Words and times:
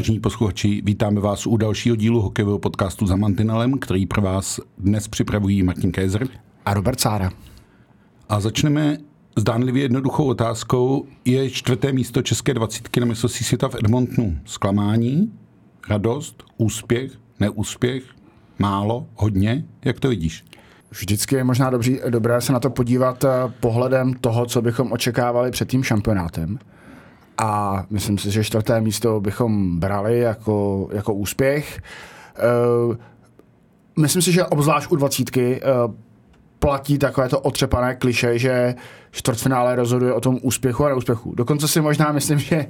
Dobrý 0.00 0.06
vážení 0.08 0.20
posluchači. 0.20 0.82
Vítáme 0.84 1.20
vás 1.20 1.46
u 1.46 1.56
dalšího 1.56 1.96
dílu 1.96 2.20
hokejového 2.20 2.58
podcastu 2.58 3.06
za 3.06 3.16
Mantinelem, 3.16 3.78
který 3.78 4.06
pro 4.06 4.22
vás 4.22 4.60
dnes 4.78 5.08
připravují 5.08 5.62
Martin 5.62 5.92
Kézer 5.92 6.28
a 6.66 6.74
Robert 6.74 7.00
Sára. 7.00 7.30
A 8.28 8.40
začneme 8.40 8.98
zdánlivě 9.36 9.82
jednoduchou 9.82 10.24
otázkou. 10.24 11.06
Je 11.24 11.50
čtvrté 11.50 11.92
místo 11.92 12.22
České 12.22 12.54
dvacítky 12.54 13.00
na 13.00 13.06
mistrovství 13.06 13.44
světa 13.44 13.68
v 13.68 13.74
Edmontonu 13.74 14.38
zklamání, 14.44 15.32
radost, 15.88 16.44
úspěch, 16.56 17.12
neúspěch, 17.40 18.04
málo, 18.58 19.06
hodně? 19.14 19.64
Jak 19.84 20.00
to 20.00 20.08
vidíš? 20.08 20.44
Vždycky 20.90 21.34
je 21.34 21.44
možná 21.44 21.70
dobří, 21.70 22.00
dobré 22.08 22.40
se 22.40 22.52
na 22.52 22.60
to 22.60 22.70
podívat 22.70 23.24
eh, 23.24 23.28
pohledem 23.60 24.14
toho, 24.14 24.46
co 24.46 24.62
bychom 24.62 24.92
očekávali 24.92 25.50
před 25.50 25.68
tím 25.68 25.82
šampionátem. 25.82 26.58
A 27.40 27.84
myslím 27.90 28.18
si, 28.18 28.30
že 28.30 28.44
čtvrté 28.44 28.80
místo 28.80 29.20
bychom 29.20 29.80
brali 29.80 30.18
jako, 30.18 30.88
jako 30.92 31.14
úspěch. 31.14 31.82
Uh, 32.88 32.96
myslím 33.98 34.22
si, 34.22 34.32
že 34.32 34.44
obzvlášť 34.44 34.92
u 34.92 34.96
dvacítky 34.96 35.60
uh, 35.62 35.94
platí 36.60 36.98
takové 36.98 37.28
to 37.28 37.40
otřepané 37.40 37.94
kliše, 37.94 38.38
že 38.38 38.74
čtvrtfinále 39.10 39.76
rozhoduje 39.76 40.12
o 40.12 40.20
tom 40.20 40.38
úspěchu 40.42 40.84
a 40.84 40.88
neúspěchu. 40.88 41.34
Dokonce 41.34 41.68
si 41.68 41.80
možná 41.80 42.12
myslím, 42.12 42.38
že, 42.38 42.66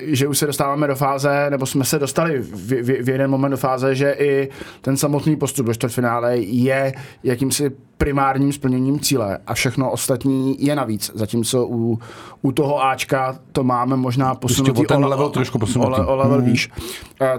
že 0.00 0.28
už 0.28 0.38
se 0.38 0.46
dostáváme 0.46 0.86
do 0.86 0.94
fáze, 0.94 1.50
nebo 1.50 1.66
jsme 1.66 1.84
se 1.84 1.98
dostali 1.98 2.38
v, 2.38 2.72
v, 2.72 3.02
v 3.04 3.08
jeden 3.08 3.30
moment 3.30 3.50
do 3.50 3.56
fáze, 3.56 3.94
že 3.94 4.16
i 4.18 4.48
ten 4.80 4.96
samotný 4.96 5.36
postup 5.36 5.66
do 5.66 5.74
čtvrtfinále 5.74 6.38
je 6.38 6.92
jakýmsi 7.22 7.72
primárním 7.98 8.52
splněním 8.52 9.00
cíle 9.00 9.38
a 9.46 9.54
všechno 9.54 9.90
ostatní 9.90 10.64
je 10.64 10.76
navíc. 10.76 11.10
Zatímco 11.14 11.66
u, 11.66 11.98
u 12.42 12.52
toho 12.52 12.84
Ačka 12.84 13.38
to 13.52 13.64
máme 13.64 13.96
možná 13.96 14.34
posunutí 14.34 14.86
o, 14.86 14.88
ten 14.88 15.04
level 15.04 15.30
trošku 15.30 15.58
posunutí. 15.58 16.00
O, 16.00 16.06
o 16.06 16.16
level 16.16 16.38
hmm. 16.38 16.46
výš. 16.50 16.70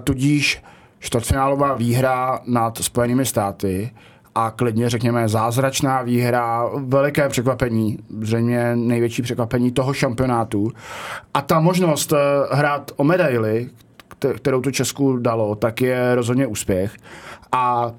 Tudíž 0.03 0.63
čtvrtfinálová 0.99 1.73
výhra 1.73 2.39
nad 2.45 2.77
Spojenými 2.77 3.25
státy 3.25 3.91
a 4.35 4.51
klidně 4.51 4.89
řekněme 4.89 5.29
zázračná 5.29 6.01
výhra, 6.01 6.69
veliké 6.77 7.29
překvapení, 7.29 7.97
zřejmě 8.21 8.75
největší 8.75 9.21
překvapení 9.21 9.71
toho 9.71 9.93
šampionátu. 9.93 10.71
A 11.33 11.41
ta 11.41 11.59
možnost 11.59 12.13
eh, 12.13 12.17
hrát 12.51 12.91
o 12.95 13.03
medaily, 13.03 13.69
kterou 14.35 14.61
tu 14.61 14.71
Česku 14.71 15.17
dalo, 15.17 15.55
tak 15.55 15.81
je 15.81 16.15
rozhodně 16.15 16.47
úspěch. 16.47 16.97
A 17.51 17.91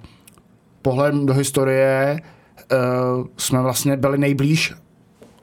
pohled 0.83 1.15
do 1.15 1.35
historie 1.35 2.21
uh, 2.21 3.27
jsme 3.37 3.63
vlastně 3.63 3.97
byli 3.97 4.19
nejblíž 4.19 4.75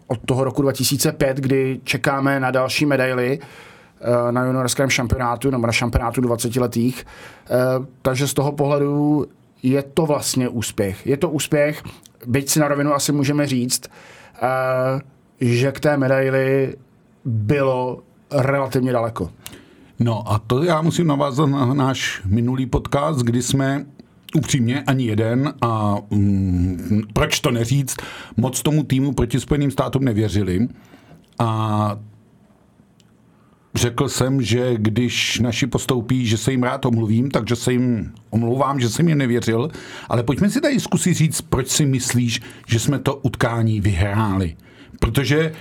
od 0.08 0.20
toho 0.26 0.44
roku 0.44 0.62
2005, 0.62 1.38
kdy 1.38 1.82
čekáme 1.84 2.40
na 2.40 2.52
další 2.52 2.86
medaily 2.86 3.40
uh, 3.40 4.32
na 4.32 4.46
juniorském 4.46 4.90
šampionátu 4.90 5.50
nebo 5.50 5.68
na 5.68 5.74
šampionátu 5.74 6.22
20 6.22 6.56
letých. 6.56 7.06
Takže 8.02 8.28
z 8.28 8.34
toho 8.34 8.52
pohledu 8.52 9.26
je 9.64 9.84
to 9.84 10.06
vlastně 10.06 10.50
úspěch. 10.50 11.08
Je 11.08 11.18
to 11.18 11.30
úspěch, 11.30 11.84
byť 12.26 12.50
si 12.50 12.60
na 12.60 12.68
rovinu 12.68 12.94
asi 12.94 13.12
můžeme 13.12 13.48
říct, 13.48 13.88
uh, 14.44 15.02
že 15.42 15.72
k 15.72 15.80
té 15.80 15.98
medaili 15.98 16.76
bylo 17.26 18.00
relativně 18.32 18.92
daleko. 18.92 19.30
No 20.00 20.32
a 20.32 20.40
to 20.40 20.64
já 20.64 20.82
musím 20.82 21.08
navázat 21.08 21.50
na 21.50 21.74
náš 21.74 22.22
minulý 22.26 22.66
podcast, 22.66 23.20
kdy 23.20 23.42
jsme 23.44 23.86
upřímně 24.36 24.84
ani 24.84 25.06
jeden 25.06 25.54
a 25.62 25.96
mm, 26.10 27.02
proč 27.14 27.40
to 27.40 27.52
neříct, 27.52 28.02
moc 28.38 28.62
tomu 28.62 28.84
týmu 28.84 29.14
proti 29.14 29.40
Spojeným 29.40 29.72
státům 29.72 30.06
nevěřili. 30.06 30.68
A 31.40 32.00
Řekl 33.76 34.10
jsem, 34.10 34.42
že 34.42 34.74
když 34.78 35.40
naši 35.40 35.68
postoupí, 35.68 36.26
že 36.26 36.38
se 36.38 36.52
jim 36.52 36.64
rád 36.64 36.86
omluvím, 36.86 37.32
takže 37.32 37.56
se 37.56 37.72
jim 37.72 38.14
omlouvám, 38.30 38.80
že 38.80 38.90
jsem 38.90 39.08
jim 39.08 39.18
nevěřil, 39.18 39.70
ale 40.10 40.24
pojďme 40.24 40.50
si 40.50 40.62
tady 40.62 40.80
zkusit 40.80 41.14
říct, 41.14 41.42
proč 41.42 41.68
si 41.68 41.86
myslíš, 41.86 42.42
že 42.68 42.80
jsme 42.80 43.00
to 43.00 43.16
utkání 43.16 43.82
vyhráli. 43.82 44.56
Protože 45.00 45.40
e, 45.40 45.52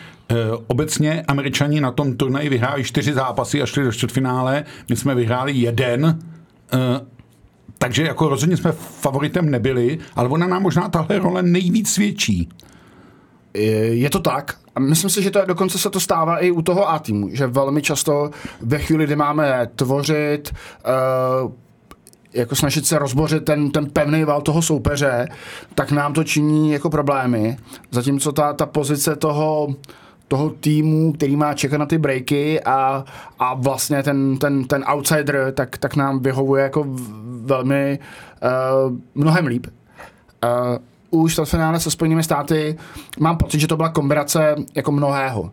obecně 0.66 1.22
američani 1.22 1.80
na 1.80 1.92
tom 1.92 2.16
turnaji 2.16 2.48
vyhráli 2.48 2.84
čtyři 2.84 3.12
zápasy 3.12 3.62
a 3.62 3.66
šli 3.66 3.84
do 3.84 3.92
čtvrtfinále, 3.92 4.64
my 4.88 4.96
jsme 4.96 5.14
vyhráli 5.14 5.52
jeden, 5.52 6.06
e, 6.06 6.16
takže 7.78 8.02
jako 8.02 8.28
rozhodně 8.28 8.56
jsme 8.56 8.72
favoritem 8.72 9.50
nebyli, 9.50 9.98
ale 10.16 10.28
ona 10.28 10.46
nám 10.46 10.62
možná 10.62 10.88
tahle 10.88 11.18
role 11.18 11.42
nejvíc 11.42 11.90
svědčí. 11.90 12.48
Je 13.54 14.10
to 14.10 14.18
tak. 14.18 14.56
A 14.74 14.80
myslím 14.80 15.10
si, 15.10 15.22
že 15.22 15.30
to 15.30 15.44
dokonce 15.44 15.78
se 15.78 15.90
to 15.90 16.00
stává 16.00 16.38
i 16.38 16.50
u 16.50 16.62
toho 16.62 16.90
A 16.90 16.98
týmu, 16.98 17.28
že 17.32 17.46
velmi 17.46 17.82
často 17.82 18.30
ve 18.60 18.78
chvíli, 18.78 19.04
kdy 19.04 19.16
máme 19.16 19.68
tvořit, 19.76 20.54
uh, 21.44 21.52
jako 22.34 22.56
snažit 22.56 22.86
se 22.86 22.98
rozbořit 22.98 23.44
ten, 23.44 23.70
ten 23.70 23.90
pevný 23.90 24.24
val 24.24 24.40
toho 24.40 24.62
soupeře, 24.62 25.28
tak 25.74 25.92
nám 25.92 26.12
to 26.12 26.24
činí 26.24 26.72
jako 26.72 26.90
problémy. 26.90 27.56
Zatímco 27.90 28.32
ta, 28.32 28.52
ta 28.52 28.66
pozice 28.66 29.16
toho, 29.16 29.68
toho 30.28 30.50
týmu, 30.50 31.12
který 31.12 31.36
má 31.36 31.54
čekat 31.54 31.78
na 31.78 31.86
ty 31.86 31.98
breaky 31.98 32.60
a, 32.60 33.04
a 33.38 33.54
vlastně 33.54 34.02
ten, 34.02 34.38
ten, 34.38 34.64
ten 34.64 34.84
outsider, 34.92 35.52
tak, 35.54 35.78
tak 35.78 35.96
nám 35.96 36.20
vyhovuje 36.20 36.62
jako 36.62 36.86
velmi 37.42 37.98
uh, 38.88 38.96
mnohem 39.14 39.46
líp. 39.46 39.66
Uh, 40.44 40.78
u 41.14 41.28
čtvrtfinále 41.28 41.80
se 41.80 41.90
Spojenými 41.90 42.22
státy 42.22 42.76
mám 43.20 43.36
pocit, 43.36 43.60
že 43.60 43.66
to 43.66 43.76
byla 43.76 43.88
kombinace 43.88 44.54
jako 44.74 44.92
mnohého. 44.92 45.42
Uh, 45.42 45.50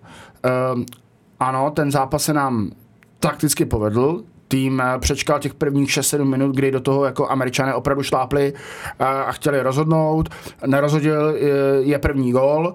ano, 1.39 1.71
ten 1.71 1.91
zápas 1.91 2.23
se 2.23 2.33
nám 2.33 2.71
takticky 3.19 3.65
povedl, 3.65 4.23
tým 4.49 4.81
eh, 4.81 4.99
přečkal 4.99 5.39
těch 5.39 5.53
prvních 5.53 5.89
6-7 5.89 6.23
minut, 6.23 6.55
kdy 6.55 6.71
do 6.71 6.79
toho 6.79 7.05
jako 7.05 7.29
američané 7.29 7.73
opravdu 7.73 8.03
šlápli 8.03 8.53
eh, 8.99 9.05
a 9.05 9.31
chtěli 9.31 9.61
rozhodnout. 9.61 10.29
Nerozhodil 10.65 11.29
eh, 11.29 11.41
je 11.79 11.99
první 11.99 12.31
gól, 12.31 12.73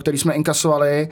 který 0.00 0.18
jsme 0.18 0.34
inkasovali 0.34 1.08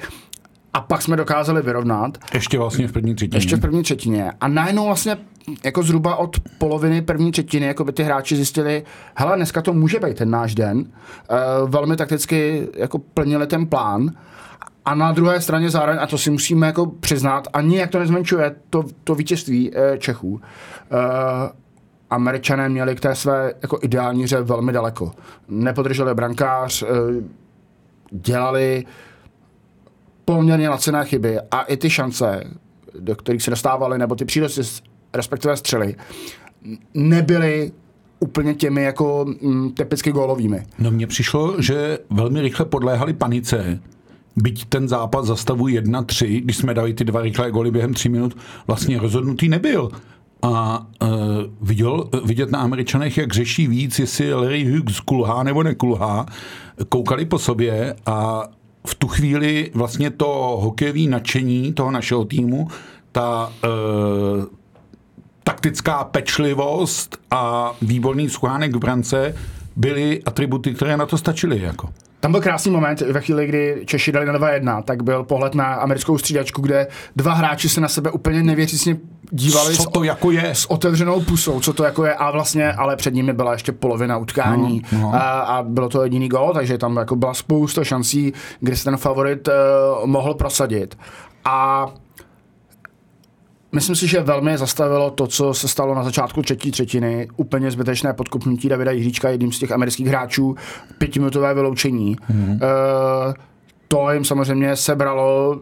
a 0.75 0.81
pak 0.81 1.03
jsme 1.03 1.17
dokázali 1.17 1.62
vyrovnat. 1.62 2.19
Ještě 2.35 2.59
vlastně 2.59 2.89
v 2.89 2.93
první 2.93 3.15
třetině. 3.15 3.37
Ještě 3.37 3.57
v 3.57 3.61
první 3.61 3.83
třetině. 3.83 4.33
A 4.41 4.49
najednou 4.49 4.87
vlastně 4.87 5.17
jako 5.65 5.83
zhruba 5.83 6.17
od 6.17 6.37
poloviny 6.59 7.03
první 7.03 7.33
třetiny 7.33 7.67
jako 7.67 7.85
by 7.85 7.93
ty 7.93 8.03
hráči 8.03 8.37
zjistili, 8.37 8.84
hele, 9.15 9.37
dneska 9.37 9.63
to 9.63 9.73
může 9.73 10.01
být 10.01 10.17
ten 10.17 10.31
náš 10.31 10.55
den. 10.55 10.79
Uh, 10.79 11.71
velmi 11.71 11.97
takticky 11.97 12.69
jako 12.77 12.99
plnili 12.99 13.47
ten 13.47 13.67
plán. 13.67 14.11
A 14.84 14.95
na 14.95 15.13
druhé 15.13 15.41
straně 15.41 15.71
zároveň, 15.71 15.99
a 16.03 16.07
to 16.07 16.19
si 16.19 16.31
musíme 16.31 16.67
jako 16.67 16.87
přiznat, 16.87 17.49
ani 17.53 17.79
jak 17.79 17.91
to 17.91 17.99
nezmenšuje 17.99 18.55
to, 18.71 18.84
to 19.05 19.15
vítězství 19.15 19.71
uh, 19.71 19.77
Čechů. 19.99 20.29
Uh, 20.29 20.41
Američané 22.11 22.69
měli 22.69 22.95
k 22.95 23.01
té 23.01 23.15
své 23.15 23.53
jako 23.63 23.79
ideální 23.83 24.25
hře 24.25 24.43
velmi 24.43 24.73
daleko. 24.73 25.13
Nepodrželi 25.49 26.15
brankář, 26.15 26.83
uh, 26.83 26.89
dělali 28.11 28.84
poměrně 30.25 30.69
laciné 30.69 31.05
chyby 31.05 31.39
a 31.51 31.62
i 31.62 31.77
ty 31.77 31.91
šance, 31.91 32.45
do 32.99 33.17
kterých 33.17 33.43
se 33.43 33.51
dostávali, 33.51 33.99
nebo 33.99 34.15
ty 34.15 34.25
příležitosti, 34.25 34.89
respektive 35.15 35.57
střely, 35.57 35.97
nebyly 36.95 37.73
úplně 38.21 38.55
těmi 38.55 38.83
jako 38.83 39.27
mm, 39.43 39.73
typicky 39.73 40.13
gólovými. 40.13 40.67
No 40.79 40.91
mně 40.91 41.07
přišlo, 41.07 41.63
že 41.63 41.99
velmi 42.11 42.41
rychle 42.41 42.67
podléhali 42.67 43.13
panice, 43.13 43.81
byť 44.37 44.65
ten 44.65 44.89
zápas 44.89 45.27
za 45.27 45.37
stavu 45.37 45.67
1-3, 45.67 46.41
když 46.41 46.57
jsme 46.57 46.75
dali 46.75 46.95
ty 46.95 47.05
dva 47.05 47.23
rychlé 47.23 47.51
góly 47.51 47.71
během 47.71 47.95
3 47.95 48.09
minut, 48.09 48.37
vlastně 48.67 48.99
rozhodnutý 48.99 49.49
nebyl. 49.49 49.91
A 50.43 50.87
uh, 51.03 51.09
viděl, 51.60 52.10
vidět 52.25 52.51
na 52.51 52.59
Američanech, 52.59 53.19
jak 53.19 53.33
řeší 53.33 53.66
víc, 53.66 53.98
jestli 53.98 54.34
Larry 54.34 54.65
Hughes 54.65 55.01
kulhá 55.01 55.43
nebo 55.43 55.63
nekulhá, 55.63 56.27
koukali 56.89 57.25
po 57.25 57.39
sobě 57.39 57.97
a 58.07 58.43
v 58.86 58.95
tu 58.95 59.09
chvíli 59.09 59.71
vlastně 59.75 60.10
to 60.10 60.59
hokejové 60.60 61.01
nadšení 61.01 61.72
toho 61.72 61.91
našeho 61.91 62.25
týmu, 62.25 62.69
ta 63.13 63.53
uh, 63.65 64.45
taktická 65.45 66.04
pečlivost 66.04 67.19
a 67.31 67.72
výborný 67.83 68.28
schánek 68.28 68.77
v 68.77 68.78
brance 68.78 69.34
byly 69.77 70.22
atributy, 70.27 70.75
které 70.75 70.97
na 70.97 71.07
to 71.07 71.19
stačily. 71.19 71.60
Jako. 71.60 71.89
Tam 72.24 72.32
byl 72.32 72.41
krásný 72.41 72.71
moment 72.71 73.00
ve 73.00 73.21
chvíli, 73.21 73.47
kdy 73.47 73.82
Češi 73.86 74.12
dali 74.12 74.26
na 74.26 74.32
2-1, 74.32 74.82
tak 74.82 75.03
byl 75.03 75.24
pohled 75.24 75.54
na 75.54 75.74
americkou 75.74 76.18
střídačku, 76.18 76.62
kde 76.62 76.86
dva 77.16 77.32
hráči 77.32 77.68
se 77.68 77.80
na 77.80 77.88
sebe 77.88 78.10
úplně 78.10 78.42
nevěřícně 78.42 78.97
dívali 79.30 79.76
co 79.76 79.84
to 79.91 80.00
s, 80.00 80.04
jako 80.04 80.30
je? 80.30 80.54
s 80.54 80.71
otevřenou 80.71 81.21
pusou, 81.21 81.60
co 81.60 81.72
to 81.72 81.84
jako 81.84 82.04
je 82.04 82.15
a 82.15 82.30
vlastně, 82.30 82.72
ale 82.72 82.97
před 82.97 83.15
nimi 83.15 83.32
byla 83.32 83.53
ještě 83.53 83.72
polovina 83.72 84.18
utkání 84.18 84.82
no, 84.92 84.98
no. 85.00 85.15
A, 85.15 85.41
a 85.41 85.62
bylo 85.62 85.88
to 85.88 86.03
jediný 86.03 86.28
gol, 86.28 86.53
takže 86.54 86.78
tam 86.78 86.97
jako 86.97 87.16
byla 87.16 87.34
spousta 87.34 87.84
šancí, 87.84 88.32
kde 88.60 88.76
se 88.76 88.84
ten 88.84 88.97
favorit 88.97 89.48
uh, 89.48 90.06
mohl 90.06 90.34
prosadit. 90.34 90.98
A 91.44 91.86
Myslím 93.74 93.97
si, 93.97 94.06
že 94.06 94.21
velmi 94.21 94.59
zastavilo 94.59 95.10
to, 95.10 95.26
co 95.26 95.54
se 95.54 95.68
stalo 95.68 95.94
na 95.94 96.04
začátku 96.04 96.42
třetí 96.42 96.71
třetiny. 96.71 97.28
Úplně 97.36 97.71
zbytečné 97.71 98.12
podkopnutí 98.12 98.68
Davida 98.68 98.91
Jiříčka, 98.91 99.28
jedním 99.28 99.53
z 99.53 99.59
těch 99.59 99.72
amerických 99.72 100.06
hráčů, 100.06 100.54
pětiminutové 100.98 101.54
vyloučení. 101.54 102.16
Mm-hmm. 102.16 102.53
Uh, 102.53 103.34
to 103.88 104.10
jim 104.10 104.24
samozřejmě 104.24 104.76
sebralo 104.76 105.60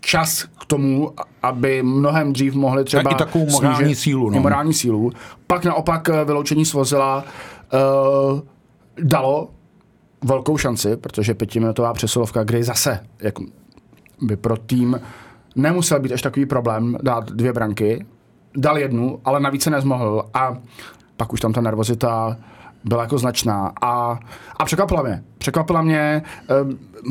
čas 0.00 0.42
k 0.60 0.64
tomu, 0.66 1.12
aby 1.42 1.82
mnohem 1.82 2.32
dřív 2.32 2.54
mohli 2.54 2.84
třeba... 2.84 3.10
A 3.10 3.14
i 3.14 3.16
takovou 3.16 3.50
morální 3.50 3.76
snížit- 3.76 3.98
sílu, 3.98 4.30
no. 4.30 4.40
morální 4.40 4.74
sílu. 4.74 5.12
Pak 5.46 5.64
naopak 5.64 6.08
eh, 6.08 6.24
vyloučení 6.24 6.64
Svozila 6.64 7.24
uh, 8.34 8.40
dalo 9.02 9.48
velkou 10.24 10.58
šanci, 10.58 10.96
protože 10.96 11.34
pětiminutová 11.34 11.92
přesilovka, 11.92 12.44
kdy 12.44 12.62
zase 12.62 13.00
jak 13.20 13.34
by 14.20 14.36
pro 14.36 14.56
tým 14.56 15.00
nemusel 15.56 16.00
být 16.00 16.12
až 16.12 16.22
takový 16.22 16.46
problém 16.46 16.96
dát 17.02 17.30
dvě 17.30 17.52
branky, 17.52 18.06
dal 18.56 18.78
jednu, 18.78 19.20
ale 19.24 19.40
navíc 19.40 19.62
se 19.62 19.70
nezmohl 19.70 20.24
a 20.34 20.56
pak 21.16 21.32
už 21.32 21.40
tam 21.40 21.52
ta 21.52 21.60
nervozita 21.60 22.36
byla 22.86 23.02
jako 23.02 23.18
značná 23.18 23.72
a, 23.82 24.18
a 24.56 24.64
překvapila 24.64 25.02
mě. 25.02 25.22
Překvapila 25.38 25.82
mě, 25.82 26.22
eh, 26.50 26.54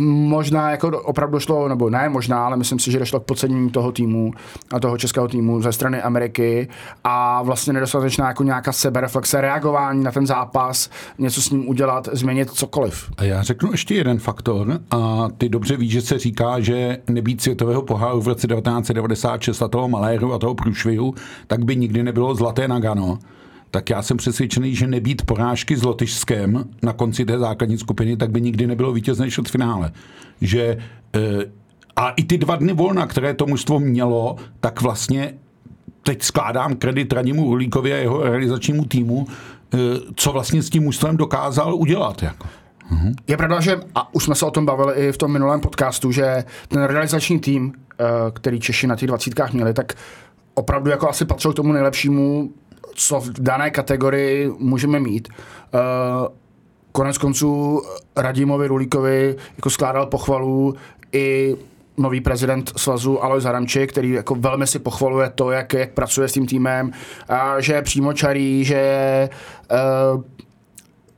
možná 0.01 0.72
jako 0.72 1.01
opravdu 1.01 1.33
došlo, 1.33 1.68
nebo 1.68 1.89
ne 1.89 2.10
možná, 2.10 2.45
ale 2.45 2.57
myslím 2.57 2.80
si, 2.80 2.92
že 2.92 3.00
došlo 3.00 3.19
k 3.19 3.24
podcenění 3.24 3.69
toho 3.69 3.92
týmu 3.92 4.31
a 4.72 4.80
toho 4.80 4.98
českého 4.98 5.27
týmu 5.27 5.62
ze 5.62 5.72
strany 5.72 6.01
Ameriky 6.01 6.68
a 7.04 7.42
vlastně 7.42 7.74
nedostatečná 7.74 8.27
jako 8.27 8.44
nějaká 8.44 8.72
sebereflexe, 8.72 9.42
reagování 9.42 10.04
na 10.04 10.12
ten 10.12 10.27
zápas, 10.27 10.89
něco 11.18 11.42
s 11.42 11.50
ním 11.50 11.69
udělat, 11.69 12.10
změnit 12.12 12.51
cokoliv. 12.51 13.12
A 13.18 13.24
já 13.24 13.44
řeknu 13.44 13.72
ještě 13.72 13.95
jeden 13.95 14.19
faktor 14.19 14.80
a 14.92 15.27
ty 15.38 15.50
dobře 15.50 15.77
víš, 15.77 15.92
že 15.92 16.01
se 16.01 16.19
říká, 16.19 16.60
že 16.60 16.98
nebýt 17.07 17.42
světového 17.42 17.81
poháru 17.81 18.22
v 18.22 18.27
roce 18.27 18.48
1996 18.48 19.62
a 19.62 19.68
toho 19.68 19.88
maléru 19.88 20.33
a 20.33 20.39
toho 20.39 20.56
průšvihu, 20.56 21.13
tak 21.48 21.66
by 21.66 21.75
nikdy 21.75 22.04
nebylo 22.04 22.36
zlaté 22.36 22.68
Nagano. 22.68 23.19
Tak 23.75 23.89
já 23.89 24.01
jsem 24.01 24.18
přesvědčený, 24.18 24.75
že 24.75 24.88
nebýt 24.88 25.25
porážky 25.25 25.77
s 25.77 25.83
Lotyšskem 25.83 26.63
na 26.83 26.94
konci 26.94 27.25
té 27.25 27.39
základní 27.39 27.77
skupiny, 27.77 28.18
tak 28.18 28.31
by 28.31 28.42
nikdy 28.42 28.68
nebylo 28.68 28.94
vítězné 28.94 29.30
v 29.30 29.51
finále. 29.51 29.92
Že 30.42 30.77
eh, 31.16 31.19
a 31.95 32.10
i 32.10 32.24
ty 32.24 32.38
dva 32.38 32.56
dny 32.56 32.74
volna, 32.74 33.07
které 33.07 33.33
to 33.33 33.45
mužstvo 33.45 33.80
mělo, 33.80 34.36
tak 34.60 34.81
vlastně 34.81 35.33
teď 36.04 36.24
skládám 36.24 36.75
kredit 36.75 37.13
Radimu 37.13 37.45
Ulíkovi 37.45 37.94
a 37.94 37.95
jeho 37.95 38.24
realizačnímu 38.24 38.86
týmu, 38.86 39.27
eh, 39.74 39.77
co 40.16 40.31
vlastně 40.31 40.63
s 40.63 40.69
tím 40.69 40.83
mužstvem 40.83 41.18
dokázal 41.18 41.75
udělat. 41.75 42.24
Jako. 42.24 42.48
Je 43.27 43.38
pravda, 43.38 43.60
že, 43.60 43.80
a 43.95 44.16
už 44.16 44.24
jsme 44.24 44.36
se 44.36 44.45
o 44.45 44.51
tom 44.51 44.66
bavili 44.66 44.94
i 44.94 45.12
v 45.12 45.18
tom 45.18 45.31
minulém 45.31 45.60
podcastu, 45.60 46.12
že 46.12 46.44
ten 46.68 46.83
realizační 46.83 47.39
tým, 47.39 47.74
eh, 48.00 48.04
který 48.33 48.60
Češi 48.60 48.88
na 48.88 48.95
těch 48.95 49.07
dvacítkách 49.07 49.54
měli, 49.54 49.74
tak 49.74 49.94
opravdu 50.54 50.89
jako 50.89 51.10
asi 51.10 51.25
patřil 51.25 51.54
k 51.54 51.56
tomu 51.56 51.74
nejlepšímu, 51.74 52.50
co 52.96 53.20
v 53.20 53.30
dané 53.40 53.72
kategorii 53.72 54.52
můžeme 54.60 55.00
mít. 55.00 55.28
Eh, 55.74 55.80
Konec 56.92 57.18
konců 57.18 57.82
Radimovi 58.16 58.68
Rulíkovi 58.68 59.36
jako 59.58 59.70
skládal 59.70 60.06
pochvalu 60.06 60.76
i 61.12 61.56
nový 61.98 62.22
prezident 62.22 62.72
svazu 62.76 63.24
Alois 63.24 63.44
Haramčík, 63.44 63.92
který 63.92 64.12
jako 64.12 64.36
velmi 64.36 64.68
si 64.68 64.80
pochvaluje 64.80 65.30
to, 65.36 65.52
jak, 65.52 65.74
jak 65.74 65.92
pracuje 65.92 66.28
s 66.28 66.34
tím 66.34 66.48
týmem, 66.48 66.92
a 67.30 67.62
že 67.62 67.74
je 67.74 67.82
přímočarý, 67.82 68.64
že 68.64 68.76
je 68.76 69.30
uh, 70.16 70.24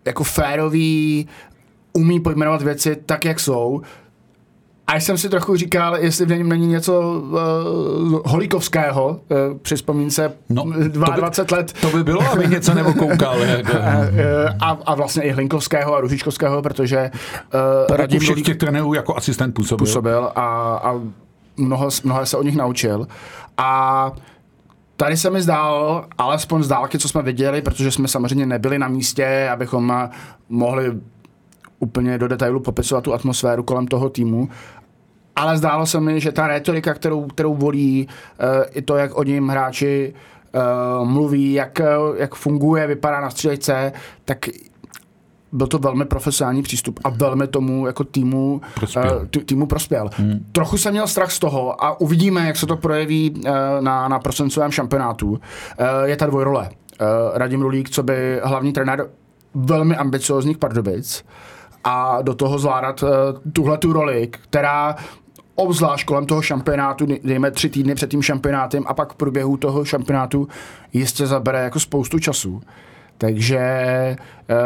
jako 0.05 0.23
férový, 0.23 1.27
umí 1.93 2.19
pojmenovat 2.19 2.61
věci 2.61 2.95
tak, 3.05 3.25
jak 3.25 3.39
jsou. 3.39 3.81
A 4.87 4.95
jsem 4.95 5.17
si 5.17 5.29
trochu 5.29 5.55
říkal, 5.55 5.97
jestli 5.97 6.25
v 6.25 6.29
něm 6.29 6.49
není 6.49 6.67
něco 6.67 6.99
uh, 7.01 8.21
holíkovského 8.25 9.07
uh, 9.09 9.57
při 9.61 9.75
vzpomínce 9.75 10.33
No, 10.49 10.63
no, 10.65 10.73
to 10.73 10.99
by- 10.99 11.17
22 11.17 11.57
let. 11.57 11.73
To 11.81 11.89
by 11.89 12.03
bylo, 12.03 12.21
aby 12.31 12.47
něco 12.47 12.73
nebo 12.73 12.93
koukal. 12.93 13.39
Jako. 13.41 13.71
Eh, 13.77 14.55
A, 14.61 14.77
a 14.85 14.95
vlastně 14.95 15.23
i 15.23 15.31
Hlinkovského 15.31 15.95
a 15.95 15.99
Ružičkovského, 16.01 16.61
protože 16.61 17.11
uh, 17.53 17.59
Radim 17.89 17.97
Radim 17.97 18.19
všech 18.19 18.41
těch 18.41 18.57
trenérů 18.57 18.93
jako 18.93 19.17
asistent 19.17 19.53
působil. 19.55 19.77
působil 19.85 20.31
a, 20.35 20.41
a 20.83 21.01
mnoho, 21.57 21.89
mnoho 22.03 22.25
se 22.25 22.37
o 22.37 22.43
nich 22.43 22.55
naučil. 22.55 23.07
A 23.57 24.11
tady 24.95 25.17
se 25.17 25.29
mi 25.29 25.41
zdál, 25.41 26.05
alespoň 26.17 26.63
z 26.63 26.67
dálky, 26.67 26.99
co 26.99 27.09
jsme 27.09 27.21
viděli, 27.21 27.61
protože 27.61 27.91
jsme 27.91 28.07
samozřejmě 28.07 28.45
nebyli 28.45 28.79
na 28.79 28.87
místě, 28.87 29.49
abychom 29.53 30.09
mohli 30.49 30.91
úplně 31.79 32.17
do 32.17 32.27
detailu 32.27 32.59
popisovat 32.59 33.03
tu 33.03 33.13
atmosféru 33.13 33.63
kolem 33.63 33.87
toho 33.87 34.09
týmu, 34.09 34.49
ale 35.37 35.57
zdálo 35.57 35.85
se 35.85 35.99
mi, 35.99 36.19
že 36.19 36.31
ta 36.31 36.47
retorika, 36.47 36.93
kterou, 36.93 37.25
kterou 37.25 37.55
volí, 37.55 38.07
uh, 38.07 38.65
i 38.71 38.81
to, 38.81 38.97
jak 38.97 39.17
o 39.17 39.23
něm 39.23 39.47
hráči 39.47 40.13
uh, 41.01 41.07
mluví, 41.09 41.53
jak, 41.53 41.79
eh, 41.79 41.85
jak 42.17 42.35
funguje, 42.35 42.87
vypadá 42.87 43.21
na 43.21 43.29
střílejce, 43.29 43.91
tak 44.25 44.37
byl 45.51 45.67
to 45.67 45.77
velmi 45.77 46.05
profesionální 46.05 46.63
přístup 46.63 46.99
a 47.03 47.09
velmi 47.09 47.47
tomu 47.47 47.87
jako 47.87 48.03
týmu 48.03 48.61
Prospěl. 48.75 49.17
uh, 49.21 49.25
t- 49.25 49.39
týmu 49.39 49.65
prospěl. 49.67 50.09
Hmm. 50.17 50.45
Trochu 50.51 50.77
jsem 50.77 50.91
měl 50.91 51.07
strach 51.07 51.31
z 51.31 51.39
toho 51.39 51.83
a 51.83 51.99
uvidíme, 52.01 52.47
jak 52.47 52.57
se 52.57 52.65
to 52.65 52.77
projeví 52.77 53.31
uh, 53.31 53.51
na, 53.79 54.07
na 54.07 54.19
prosincovém 54.19 54.71
šampionátu. 54.71 55.29
Uh, 55.29 55.39
je 56.03 56.15
ta 56.15 56.25
dvojrole. 56.25 56.69
Uh, 57.01 57.07
Radim 57.37 57.61
Rulík, 57.61 57.89
co 57.89 58.03
by 58.03 58.39
hlavní 58.43 58.73
trenér 58.73 59.07
velmi 59.53 59.95
ambiciozních 59.95 60.57
Pardubic 60.57 61.25
a 61.83 62.21
do 62.21 62.35
toho 62.35 62.59
zvládat 62.59 63.03
uh, 63.03 63.09
tuhle 63.53 63.77
tu 63.77 63.93
roli, 63.93 64.27
která 64.27 64.95
obzvlášť 65.57 66.05
kolem 66.05 66.25
toho 66.25 66.41
šampionátu, 66.41 67.05
dej- 67.05 67.19
dejme 67.23 67.51
tři 67.51 67.69
týdny 67.69 67.95
před 67.95 68.09
tím 68.09 68.21
šampionátem 68.21 68.83
a 68.87 68.93
pak 68.93 69.13
v 69.13 69.15
průběhu 69.15 69.57
toho 69.57 69.85
šampionátu 69.85 70.47
jistě 70.93 71.27
zabere 71.27 71.59
jako 71.59 71.79
spoustu 71.79 72.19
času. 72.19 72.61
Takže 73.17 73.59
uh, 74.49 74.57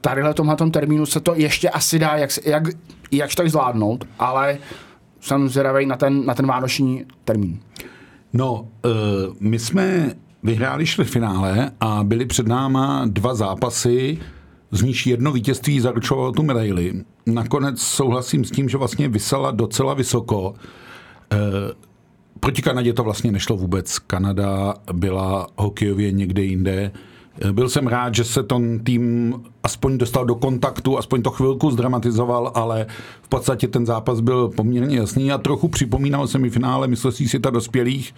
tadyhle 0.00 0.34
tomhle 0.34 0.56
termínu 0.70 1.06
se 1.06 1.20
to 1.20 1.34
ještě 1.34 1.70
asi 1.70 1.98
dá, 1.98 2.16
jak, 2.16 2.30
jak, 2.44 2.62
jakž 3.10 3.34
tak 3.34 3.50
zvládnout, 3.50 4.04
ale 4.18 4.58
jsem 5.20 5.48
zvědavý 5.48 5.86
na 5.86 5.96
ten, 5.96 6.26
na 6.26 6.34
ten 6.34 6.46
vánoční 6.46 7.04
termín. 7.24 7.60
No, 8.32 8.52
uh, 8.60 8.90
my 9.40 9.58
jsme 9.58 10.14
vyhráli 10.42 10.86
čtvrtfinále 10.86 11.70
a 11.80 12.04
byly 12.04 12.26
před 12.26 12.46
náma 12.46 13.04
dva 13.06 13.34
zápasy, 13.34 14.18
z 14.70 14.82
níž 14.82 15.06
jedno 15.06 15.32
vítězství 15.32 15.80
zaručovalo 15.80 16.32
tu 16.32 16.42
medaili. 16.42 17.04
Nakonec 17.26 17.80
souhlasím 17.80 18.44
s 18.44 18.50
tím, 18.50 18.68
že 18.68 18.76
vlastně 18.76 19.08
vysela 19.08 19.50
docela 19.50 19.94
vysoko. 19.94 20.50
Uh, 20.50 20.56
proti 22.40 22.62
Kanadě 22.62 22.92
to 22.92 23.04
vlastně 23.04 23.32
nešlo 23.32 23.56
vůbec. 23.56 23.98
Kanada 23.98 24.74
byla 24.92 25.46
hokejově 25.56 26.12
někde 26.12 26.42
jinde. 26.42 26.92
Eh, 27.40 27.52
Byl 27.52 27.68
jsem 27.68 27.86
rád, 27.86 28.14
že 28.14 28.24
se 28.24 28.42
ten 28.42 28.84
tým 28.84 29.34
aspoň 29.62 29.98
dostal 29.98 30.24
do 30.24 30.34
kontaktu, 30.34 30.98
aspoň 30.98 31.22
to 31.22 31.30
chvilku 31.30 31.70
zdramatizoval, 31.70 32.52
ale 32.54 32.86
v 33.22 33.28
podstatě 33.28 33.68
ten 33.68 33.86
zápas 33.86 34.20
byl 34.20 34.48
poměrně 34.48 34.96
jasný 34.96 35.32
a 35.32 35.38
trochu 35.38 35.68
připomínal 35.68 36.26
se 36.26 36.38
mi 36.38 36.50
finále 36.50 36.88
mistrovství 36.88 37.28
světa 37.28 37.50
dospělých, 37.50 38.14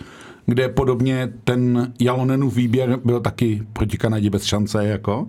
kde 0.47 0.69
podobně 0.69 1.33
ten 1.45 1.93
Jalonenův 2.01 2.55
výběr 2.55 2.99
byl 3.05 3.21
taky 3.21 3.63
proti 3.73 3.99
Kanadě 3.99 4.31
bez 4.31 4.45
šance. 4.45 4.87
Jako. 4.87 5.27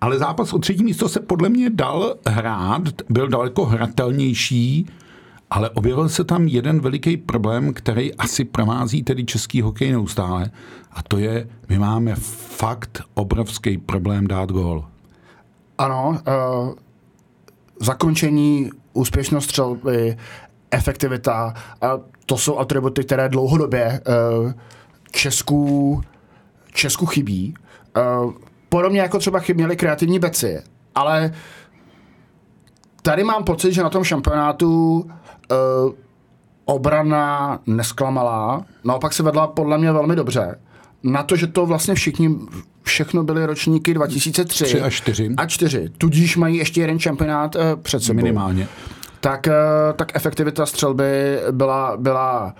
Ale 0.00 0.18
zápas 0.18 0.52
o 0.52 0.58
třetí 0.58 0.84
místo 0.84 1.08
se 1.08 1.20
podle 1.20 1.48
mě 1.48 1.70
dal 1.70 2.14
hrát, 2.26 2.82
byl 3.08 3.28
daleko 3.28 3.64
hratelnější, 3.64 4.86
ale 5.50 5.70
objevil 5.70 6.08
se 6.08 6.24
tam 6.24 6.46
jeden 6.46 6.80
veliký 6.80 7.16
problém, 7.16 7.74
který 7.74 8.14
asi 8.14 8.44
provází 8.44 9.02
tedy 9.02 9.24
český 9.24 9.62
hokej 9.62 9.92
neustále. 9.92 10.50
A 10.92 11.02
to 11.02 11.18
je, 11.18 11.48
my 11.68 11.78
máme 11.78 12.14
fakt 12.56 13.02
obrovský 13.14 13.78
problém 13.78 14.26
dát 14.26 14.50
gól. 14.50 14.84
Ano, 15.78 16.08
uh, 16.08 16.74
zakončení, 17.80 18.70
úspěšnost 18.92 19.44
střelby, 19.44 20.16
efektivita, 20.70 21.54
uh, 21.82 21.88
to 22.26 22.38
jsou 22.38 22.58
atributy, 22.58 23.04
které 23.04 23.28
dlouhodobě 23.28 24.00
uh, 24.44 24.52
Česku, 25.10 26.00
Česku 26.72 27.06
chybí. 27.06 27.54
Uh, 28.24 28.32
podobně 28.72 29.00
jako 29.00 29.18
třeba 29.18 29.38
chyběly 29.38 29.76
kreativní 29.76 30.18
beci, 30.18 30.62
ale 30.94 31.34
tady 33.02 33.24
mám 33.24 33.44
pocit, 33.44 33.72
že 33.72 33.82
na 33.82 33.90
tom 33.90 34.04
šampionátu 34.04 35.00
uh, 35.00 35.92
obrana 36.64 37.58
nesklamala, 37.66 38.64
naopak 38.84 39.12
se 39.12 39.22
vedla 39.22 39.46
podle 39.46 39.78
mě 39.78 39.92
velmi 39.92 40.16
dobře. 40.16 40.58
Na 41.02 41.22
to, 41.22 41.36
že 41.36 41.46
to 41.46 41.66
vlastně 41.66 41.94
všichni, 41.94 42.38
všechno 42.82 43.24
byly 43.24 43.46
ročníky 43.46 43.94
2003 43.94 44.64
Tři 44.64 44.80
a 44.80 44.90
čtyři. 44.90 45.30
a 45.36 45.46
čtyři. 45.46 45.88
Tudíž 45.98 46.36
mají 46.36 46.56
ještě 46.56 46.80
jeden 46.80 46.98
šampionát 46.98 47.54
uh, 47.54 47.62
před 47.82 48.02
sebou. 48.02 48.16
Minimálně. 48.16 48.68
Tak, 49.20 49.46
uh, 49.46 49.96
tak 49.96 50.16
efektivita 50.16 50.66
střelby 50.66 51.38
byla, 51.50 51.96
byla 51.96 52.54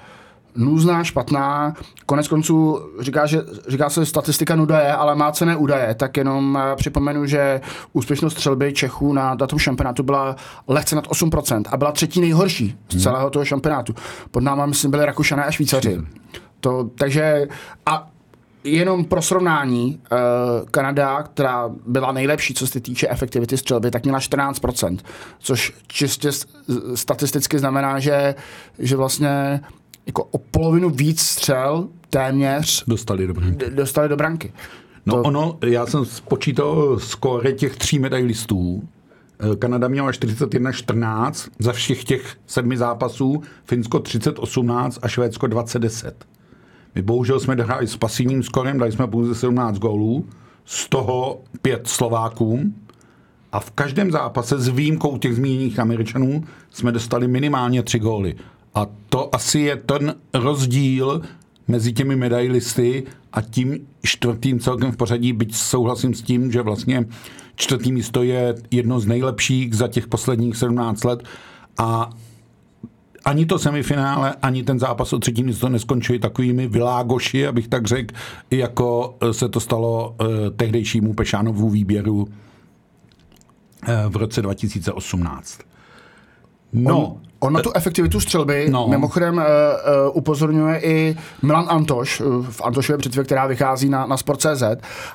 nůzná, 0.56 1.04
špatná. 1.04 1.74
Konec 2.06 2.28
konců 2.28 2.80
říká, 3.00 3.26
že, 3.26 3.40
říká 3.68 3.90
se, 3.90 4.00
že 4.00 4.06
statistika 4.06 4.56
nuda 4.56 4.80
je, 4.80 4.92
ale 4.92 5.14
má 5.14 5.32
cené 5.32 5.56
údaje. 5.56 5.94
Tak 5.94 6.16
jenom 6.16 6.54
uh, 6.54 6.76
připomenu, 6.76 7.26
že 7.26 7.60
úspěšnost 7.92 8.32
střelby 8.32 8.72
Čechů 8.72 9.12
na, 9.12 9.36
tom 9.36 9.58
šampionátu 9.58 10.02
byla 10.02 10.36
lehce 10.68 10.96
nad 10.96 11.08
8% 11.08 11.62
a 11.70 11.76
byla 11.76 11.92
třetí 11.92 12.20
nejhorší 12.20 12.78
z 12.88 13.02
celého 13.02 13.30
toho 13.30 13.44
šampionátu. 13.44 13.94
Pod 14.30 14.42
náma, 14.42 14.66
myslím, 14.66 14.90
byli 14.90 15.06
Rakušané 15.06 15.44
a 15.44 15.50
Švýcaři. 15.50 16.00
To, 16.60 16.90
takže 16.94 17.48
a 17.86 18.08
jenom 18.64 19.04
pro 19.04 19.22
srovnání, 19.22 20.00
uh, 20.12 20.68
Kanada, 20.70 21.22
která 21.22 21.70
byla 21.86 22.12
nejlepší, 22.12 22.54
co 22.54 22.66
se 22.66 22.80
týče 22.80 23.08
efektivity 23.08 23.58
střelby, 23.58 23.90
tak 23.90 24.02
měla 24.02 24.18
14%, 24.18 24.98
což 25.38 25.72
čistě 25.86 26.30
statisticky 26.94 27.58
znamená, 27.58 27.98
že, 27.98 28.34
že 28.78 28.96
vlastně 28.96 29.60
jako 30.06 30.24
o 30.24 30.38
polovinu 30.38 30.90
víc 30.90 31.20
střel 31.20 31.88
téměř 32.10 32.84
dostali 32.86 33.26
do 33.26 33.34
branky. 33.34 33.70
Dostali 33.70 34.08
do 34.08 34.16
branky. 34.16 34.52
No 35.06 35.14
to... 35.14 35.22
ono, 35.22 35.58
já 35.66 35.86
jsem 35.86 36.04
spočítal 36.04 36.98
skóre 36.98 37.52
těch 37.52 37.76
tří 37.76 37.98
medailistů. 37.98 38.88
Eh, 39.52 39.56
Kanada 39.56 39.88
měla 39.88 40.10
41-14 40.10 41.50
za 41.58 41.72
všech 41.72 42.04
těch 42.04 42.36
sedmi 42.46 42.76
zápasů, 42.76 43.42
Finsko 43.64 43.98
30-18 43.98 44.98
a 45.02 45.08
Švédsko 45.08 45.46
20-10. 45.46 46.12
My 46.94 47.02
bohužel 47.02 47.40
jsme 47.40 47.56
dohráli 47.56 47.86
s 47.86 47.96
pasivním 47.96 48.42
skorem, 48.42 48.78
dali 48.78 48.92
jsme 48.92 49.06
pouze 49.06 49.34
17 49.34 49.78
gólů, 49.78 50.26
z 50.64 50.88
toho 50.88 51.40
pět 51.62 51.88
Slovákům 51.88 52.74
a 53.52 53.60
v 53.60 53.70
každém 53.70 54.10
zápase 54.10 54.58
s 54.58 54.68
výjimkou 54.68 55.18
těch 55.18 55.34
zmíněných 55.34 55.78
Američanů 55.78 56.44
jsme 56.70 56.92
dostali 56.92 57.28
minimálně 57.28 57.82
tři 57.82 57.98
góly. 57.98 58.34
A 58.74 58.86
to 59.08 59.34
asi 59.34 59.60
je 59.60 59.76
ten 59.76 60.14
rozdíl 60.34 61.22
mezi 61.68 61.92
těmi 61.92 62.16
medailisty 62.16 63.04
a 63.32 63.40
tím 63.42 63.86
čtvrtým 64.02 64.60
celkem 64.60 64.92
v 64.92 64.96
pořadí, 64.96 65.32
byť 65.32 65.54
souhlasím 65.54 66.14
s 66.14 66.22
tím, 66.22 66.52
že 66.52 66.62
vlastně 66.62 67.04
čtvrtý 67.54 67.92
místo 67.92 68.22
je 68.22 68.54
jedno 68.70 69.00
z 69.00 69.06
nejlepších 69.06 69.74
za 69.74 69.88
těch 69.88 70.06
posledních 70.06 70.56
17 70.56 71.04
let 71.04 71.24
a 71.78 72.10
ani 73.24 73.46
to 73.46 73.58
semifinále, 73.58 74.34
ani 74.42 74.62
ten 74.62 74.78
zápas 74.78 75.12
o 75.12 75.18
třetí 75.18 75.42
místo 75.42 75.68
neskončili 75.68 76.18
takovými 76.18 76.68
vylágoši, 76.68 77.46
abych 77.46 77.68
tak 77.68 77.86
řekl, 77.86 78.14
jako 78.50 79.16
se 79.32 79.48
to 79.48 79.60
stalo 79.60 80.16
eh, 80.20 80.50
tehdejšímu 80.50 81.14
Pešánovu 81.14 81.70
výběru 81.70 82.28
eh, 83.88 84.04
v 84.08 84.16
roce 84.16 84.42
2018. 84.42 85.71
No, 86.72 87.06
on, 87.06 87.16
on 87.40 87.52
na 87.52 87.62
tu 87.62 87.72
efektivitu 87.74 88.20
střelby 88.20 88.66
no. 88.70 88.88
mimochodem 88.88 89.34
uh, 89.34 89.42
uh, 89.42 90.16
upozorňuje 90.16 90.80
i 90.80 91.16
Milan 91.42 91.66
Antoš 91.68 92.20
uh, 92.20 92.46
v 92.46 92.60
Antošově 92.64 92.98
břitvě, 92.98 93.24
která 93.24 93.46
vychází 93.46 93.88
na, 93.88 94.06
na 94.06 94.16
Sport.cz 94.16 94.62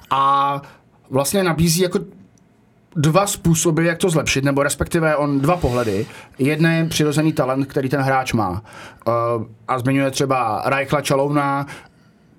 a 0.09 0.61
vlastně 1.09 1.43
nabízí 1.43 1.81
jako 1.81 1.99
dva 2.95 3.27
způsoby, 3.27 3.87
jak 3.87 3.97
to 3.97 4.09
zlepšit, 4.09 4.43
nebo 4.43 4.63
respektive 4.63 5.15
on 5.15 5.39
dva 5.39 5.57
pohledy. 5.57 6.05
Jeden 6.39 6.71
je 6.71 6.85
přirozený 6.85 7.33
talent, 7.33 7.65
který 7.65 7.89
ten 7.89 8.01
hráč 8.01 8.33
má. 8.33 8.49
Uh, 9.07 9.43
a 9.67 9.79
zmiňuje 9.79 10.11
třeba 10.11 10.61
Rajchla 10.65 11.01
Čalouna, 11.01 11.65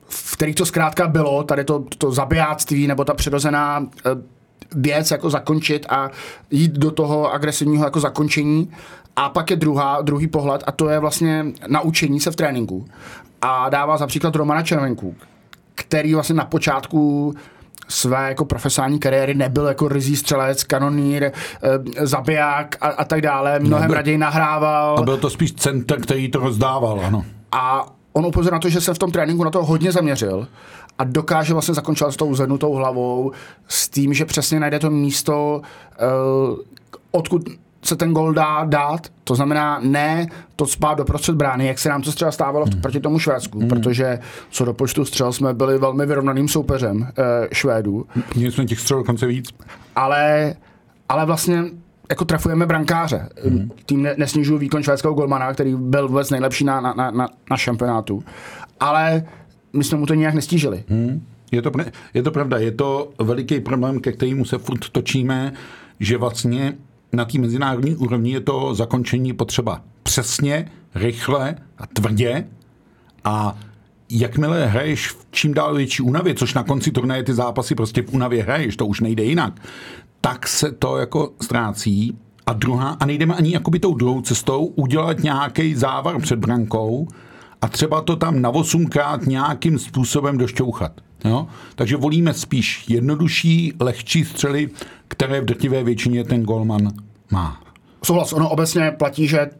v 0.08 0.36
kterých 0.36 0.54
to 0.54 0.66
zkrátka 0.66 1.08
bylo, 1.08 1.42
tady 1.42 1.64
to, 1.64 1.84
to 1.98 2.12
zabijáctví, 2.12 2.86
nebo 2.86 3.04
ta 3.04 3.14
přirozená 3.14 3.78
uh, 3.80 3.86
věc, 4.74 5.10
jako 5.10 5.30
zakončit 5.30 5.86
a 5.88 6.10
jít 6.50 6.72
do 6.72 6.90
toho 6.90 7.32
agresivního 7.32 7.84
jako 7.84 8.00
zakončení. 8.00 8.70
A 9.18 9.28
pak 9.28 9.50
je 9.50 9.56
druhá, 9.56 10.02
druhý 10.02 10.26
pohled 10.26 10.64
a 10.66 10.72
to 10.72 10.88
je 10.88 10.98
vlastně 10.98 11.46
naučení 11.68 12.20
se 12.20 12.30
v 12.30 12.36
tréninku. 12.36 12.86
A 13.42 13.68
dává 13.68 13.96
za 13.96 14.06
příklad 14.06 14.36
Romana 14.36 14.62
Červenku, 14.62 15.14
který 15.74 16.14
vlastně 16.14 16.34
na 16.34 16.44
počátku 16.44 17.34
své 17.88 18.28
jako 18.28 18.44
profesionální 18.44 18.98
kariéry 18.98 19.34
nebyl 19.34 19.66
jako 19.66 19.88
rizí 19.88 20.16
střelec, 20.16 20.64
kanonýr, 20.64 21.24
e, 21.24 21.32
zabiják 22.06 22.76
a, 22.80 22.86
a 22.86 23.04
tak 23.04 23.20
dále. 23.20 23.58
Mnohem 23.58 23.82
Nebyl, 23.82 23.96
raději 23.96 24.18
nahrával. 24.18 24.98
A 24.98 25.02
byl 25.02 25.16
to 25.16 25.30
spíš 25.30 25.52
center, 25.52 26.00
který 26.00 26.30
to 26.30 26.38
rozdával, 26.38 27.00
ano. 27.04 27.24
A 27.52 27.86
on 28.12 28.26
upozoril 28.26 28.56
na 28.56 28.60
to, 28.60 28.68
že 28.68 28.80
se 28.80 28.94
v 28.94 28.98
tom 28.98 29.12
tréninku 29.12 29.44
na 29.44 29.50
to 29.50 29.64
hodně 29.64 29.92
zaměřil 29.92 30.48
a 30.98 31.04
dokáže 31.04 31.52
vlastně 31.52 31.74
zakončovat 31.74 32.14
s 32.14 32.16
tou 32.16 32.34
zvednutou 32.34 32.74
hlavou, 32.74 33.32
s 33.68 33.88
tím, 33.88 34.14
že 34.14 34.24
přesně 34.24 34.60
najde 34.60 34.78
to 34.78 34.90
místo, 34.90 35.62
uh, 36.50 36.58
odkud 37.10 37.42
se 37.88 37.96
ten 37.96 38.12
gol 38.12 38.32
dá 38.32 38.64
dát, 38.64 39.06
to 39.24 39.34
znamená 39.34 39.80
ne 39.82 40.26
to 40.56 40.66
spát 40.66 40.98
do 40.98 41.04
prostřed 41.04 41.34
brány, 41.36 41.66
jak 41.66 41.78
se 41.78 41.88
nám 41.88 42.02
to 42.02 42.12
třeba 42.12 42.30
stávalo 42.30 42.66
hmm. 42.66 42.80
proti 42.80 43.00
tomu 43.00 43.18
Švédsku, 43.18 43.58
hmm. 43.58 43.68
protože 43.68 44.18
co 44.50 44.64
do 44.64 44.74
počtu 44.74 45.04
střel 45.04 45.32
jsme 45.32 45.54
byli 45.54 45.78
velmi 45.78 46.06
vyrovnaným 46.06 46.48
soupeřem 46.48 47.00
uh, 47.00 47.06
Švédů. 47.52 48.06
Měli 48.36 48.52
jsme 48.52 48.64
těch 48.64 48.80
střel 48.80 48.98
dokonce 48.98 49.26
víc. 49.26 49.50
Ale, 49.96 50.54
ale 51.08 51.26
vlastně 51.26 51.64
jako 52.10 52.24
trefujeme 52.24 52.66
brankáře. 52.66 53.28
Hmm. 53.44 53.70
Tím 53.86 54.02
ne, 54.02 54.14
nesnižuju 54.16 54.58
výkon 54.58 54.82
švédského 54.82 55.14
golmana, 55.14 55.52
který 55.52 55.74
byl 55.74 56.08
vůbec 56.08 56.30
nejlepší 56.30 56.64
na, 56.64 56.80
na, 56.80 56.94
na, 56.94 57.28
na 57.50 57.56
šampionátu. 57.56 58.24
Ale 58.80 59.24
my 59.72 59.84
jsme 59.84 59.98
mu 59.98 60.06
to 60.06 60.14
nějak 60.14 60.34
nestížili. 60.34 60.84
Hmm. 60.88 61.26
Je 61.52 61.62
to, 61.62 61.70
je 62.14 62.22
to 62.22 62.30
pravda, 62.30 62.58
je 62.58 62.72
to 62.72 63.10
veliký 63.18 63.60
problém, 63.60 64.00
ke 64.00 64.12
kterému 64.12 64.44
se 64.44 64.58
furt 64.58 64.88
točíme, 64.88 65.52
že 66.00 66.18
vlastně 66.18 66.74
na 67.12 67.24
té 67.24 67.38
mezinárodní 67.38 67.96
úrovni 67.96 68.30
je 68.30 68.40
to 68.40 68.74
zakončení 68.74 69.32
potřeba 69.32 69.82
přesně, 70.02 70.70
rychle 70.94 71.56
a 71.78 71.86
tvrdě 71.86 72.44
a 73.24 73.58
jakmile 74.10 74.66
hraješ 74.66 75.08
v 75.08 75.26
čím 75.30 75.54
dál 75.54 75.74
větší 75.74 76.02
únavě, 76.02 76.34
což 76.34 76.54
na 76.54 76.62
konci 76.62 76.90
turnaje 76.90 77.22
ty 77.22 77.34
zápasy 77.34 77.74
prostě 77.74 78.02
v 78.02 78.14
únavě 78.14 78.42
hraješ, 78.42 78.76
to 78.76 78.86
už 78.86 79.00
nejde 79.00 79.24
jinak, 79.24 79.60
tak 80.20 80.48
se 80.48 80.72
to 80.72 80.96
jako 80.96 81.32
ztrácí. 81.42 82.18
A 82.46 82.52
druhá, 82.52 82.96
a 83.00 83.06
nejdeme 83.06 83.34
ani 83.34 83.52
jakoby 83.52 83.78
tou 83.78 83.94
druhou 83.94 84.20
cestou 84.20 84.64
udělat 84.64 85.22
nějaký 85.22 85.74
závar 85.74 86.20
před 86.20 86.38
brankou 86.38 87.08
a 87.60 87.68
třeba 87.68 88.00
to 88.00 88.16
tam 88.16 88.42
na 88.42 88.50
osmkrát 88.50 89.26
nějakým 89.26 89.78
způsobem 89.78 90.38
došťouchat. 90.38 91.00
Jo? 91.24 91.46
Takže 91.74 91.96
volíme 91.96 92.34
spíš 92.34 92.84
jednodušší, 92.88 93.72
lehčí 93.80 94.24
střely, 94.24 94.70
které 95.08 95.40
v 95.40 95.44
drtivé 95.44 95.84
většině 95.84 96.24
ten 96.24 96.42
golman 96.42 96.88
má. 97.30 97.60
Souhlas, 98.04 98.32
ono 98.32 98.48
obecně 98.48 98.90
platí, 98.90 99.28
že 99.28 99.40
eh, 99.40 99.50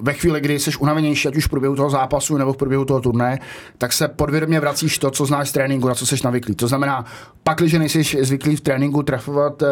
ve 0.00 0.12
chvíli, 0.12 0.40
kdy 0.40 0.58
jsi 0.58 0.70
unavenější, 0.78 1.28
ať 1.28 1.36
už 1.36 1.46
v 1.46 1.48
průběhu 1.48 1.76
toho 1.76 1.90
zápasu 1.90 2.36
nebo 2.36 2.52
v 2.52 2.56
průběhu 2.56 2.84
toho 2.84 3.00
turné, 3.00 3.38
tak 3.78 3.92
se 3.92 4.08
podvědomě 4.08 4.60
vracíš 4.60 4.98
to, 4.98 5.10
co 5.10 5.26
znáš 5.26 5.48
z 5.48 5.52
tréninku, 5.52 5.88
na 5.88 5.94
co 5.94 6.06
jsi 6.06 6.16
navyklý. 6.24 6.54
To 6.54 6.68
znamená, 6.68 7.04
pak, 7.42 7.58
když 7.58 7.72
nejsi 7.72 8.24
zvyklý 8.24 8.56
v 8.56 8.60
tréninku 8.60 9.02
trefovat 9.02 9.62
eh, 9.62 9.66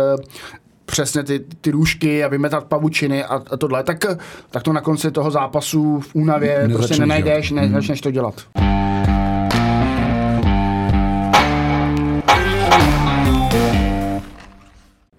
přesně 0.87 1.23
ty, 1.23 1.41
ty 1.61 1.71
růžky 1.71 2.25
a 2.25 2.29
vymetat 2.29 2.65
pavučiny 2.65 3.25
a, 3.25 3.43
a 3.51 3.57
tohle, 3.57 3.83
tak, 3.83 4.05
tak 4.51 4.63
to 4.63 4.73
na 4.73 4.81
konci 4.81 5.11
toho 5.11 5.31
zápasu 5.31 6.01
v 6.01 6.15
únavě 6.15 6.49
Nezačneš, 6.49 6.77
prostě 6.77 7.01
nenajdeš, 7.01 7.51
ne, 7.51 7.63
hmm. 7.63 7.97
to 8.03 8.11
dělat. 8.11 8.35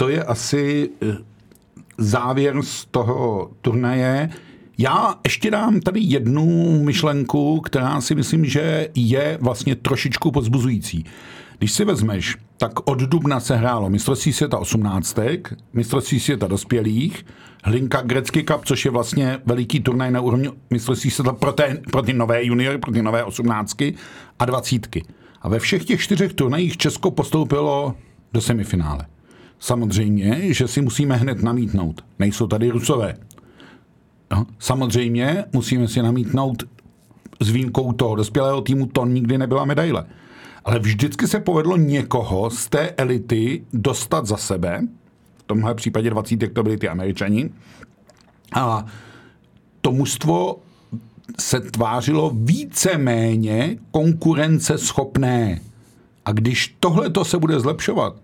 To 0.02 0.10
je 0.10 0.24
asi 0.24 0.90
eh, 1.02 1.18
závěr 1.98 2.62
z 2.62 2.86
toho 2.86 3.52
turnaje. 3.62 4.30
Já 4.78 5.16
ještě 5.24 5.52
dám 5.52 5.80
tady 5.80 6.00
jednu 6.00 6.80
myšlenku, 6.84 7.60
která 7.60 8.02
si 8.02 8.16
myslím, 8.16 8.46
že 8.46 8.88
je 8.96 9.38
vlastně 9.42 9.76
trošičku 9.76 10.32
pozbuzující. 10.32 11.06
Když 11.58 11.72
si 11.72 11.86
vezmeš, 11.86 12.38
tak 12.58 12.90
od 12.90 13.00
dubna 13.00 13.40
se 13.40 13.56
hrálo 13.56 13.90
mistrovství 13.90 14.34
světa 14.34 14.58
18, 14.58 15.20
mistrovství 15.74 16.20
světa 16.20 16.48
dospělých, 16.48 17.26
Hlinka 17.64 18.02
Grecky 18.02 18.44
Cup, 18.44 18.66
což 18.66 18.86
je 18.86 18.92
vlastně 18.92 19.40
veliký 19.46 19.80
turnaj 19.80 20.12
na 20.12 20.22
úrovni 20.22 20.50
mistrovství 20.70 21.12
světa 21.12 21.34
pro, 21.34 21.52
té, 21.52 21.82
pro 21.92 22.02
ty 22.02 22.14
nové 22.14 22.46
juniory, 22.46 22.78
pro 22.78 22.92
ty 22.92 23.02
nové 23.02 23.24
osmnáctky 23.24 23.96
a 24.40 24.46
dvacítky. 24.46 25.04
A 25.42 25.50
ve 25.50 25.60
všech 25.60 25.86
těch 25.86 26.02
čtyřech 26.02 26.34
turnajích 26.34 26.78
Česko 26.78 27.12
postoupilo 27.12 27.96
do 28.34 28.42
semifinále. 28.42 29.06
Samozřejmě, 29.62 30.54
že 30.54 30.68
si 30.68 30.82
musíme 30.82 31.16
hned 31.16 31.44
namítnout. 31.44 32.04
Nejsou 32.20 32.48
tady 32.48 32.70
Rusové. 32.70 33.18
Samozřejmě 34.60 35.46
musíme 35.54 35.88
si 35.88 36.02
namítnout 36.02 36.64
s 37.40 37.50
výjimkou 37.50 37.94
toho 37.94 38.16
dospělého 38.16 38.62
týmu, 38.62 38.86
to 38.86 39.06
nikdy 39.06 39.38
nebyla 39.38 39.66
medaile. 39.66 40.06
Ale 40.66 40.80
vždycky 40.80 41.28
se 41.28 41.40
povedlo 41.40 41.78
někoho 41.78 42.50
z 42.50 42.70
té 42.70 42.90
elity 42.90 43.66
dostat 43.74 44.26
za 44.26 44.38
sebe. 44.38 44.82
V 45.38 45.44
tomhle 45.44 45.76
případě 45.76 46.10
20 46.10 46.54
to 46.54 46.64
byli 46.64 46.78
ty 46.78 46.88
američani. 46.88 47.50
A 48.54 48.86
to 49.82 49.92
mužstvo 49.92 50.60
se 51.40 51.60
tvářilo 51.60 52.32
víceméně 52.36 53.78
konkurenceschopné. 53.92 55.62
A 56.26 56.32
když 56.32 56.76
tohle 56.80 57.10
to 57.10 57.26
se 57.26 57.38
bude 57.38 57.60
zlepšovat, 57.60 58.16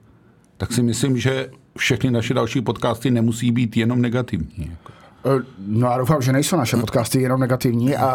tak 0.58 0.74
si 0.74 0.84
myslím, 0.84 1.18
že 1.18 1.50
všechny 1.78 2.12
naše 2.12 2.34
další 2.34 2.62
podcasty 2.62 3.12
nemusí 3.12 3.52
být 3.52 3.78
jenom 3.78 4.02
negativní. 4.02 4.70
Jako. 4.70 4.92
Eh, 5.26 5.44
no 5.68 5.88
já 5.88 5.98
doufám, 5.98 6.22
že 6.22 6.32
nejsou 6.32 6.58
naše 6.58 6.78
podcasty 6.78 7.22
jenom 7.22 7.40
negativní, 7.40 7.96
a, 7.96 8.08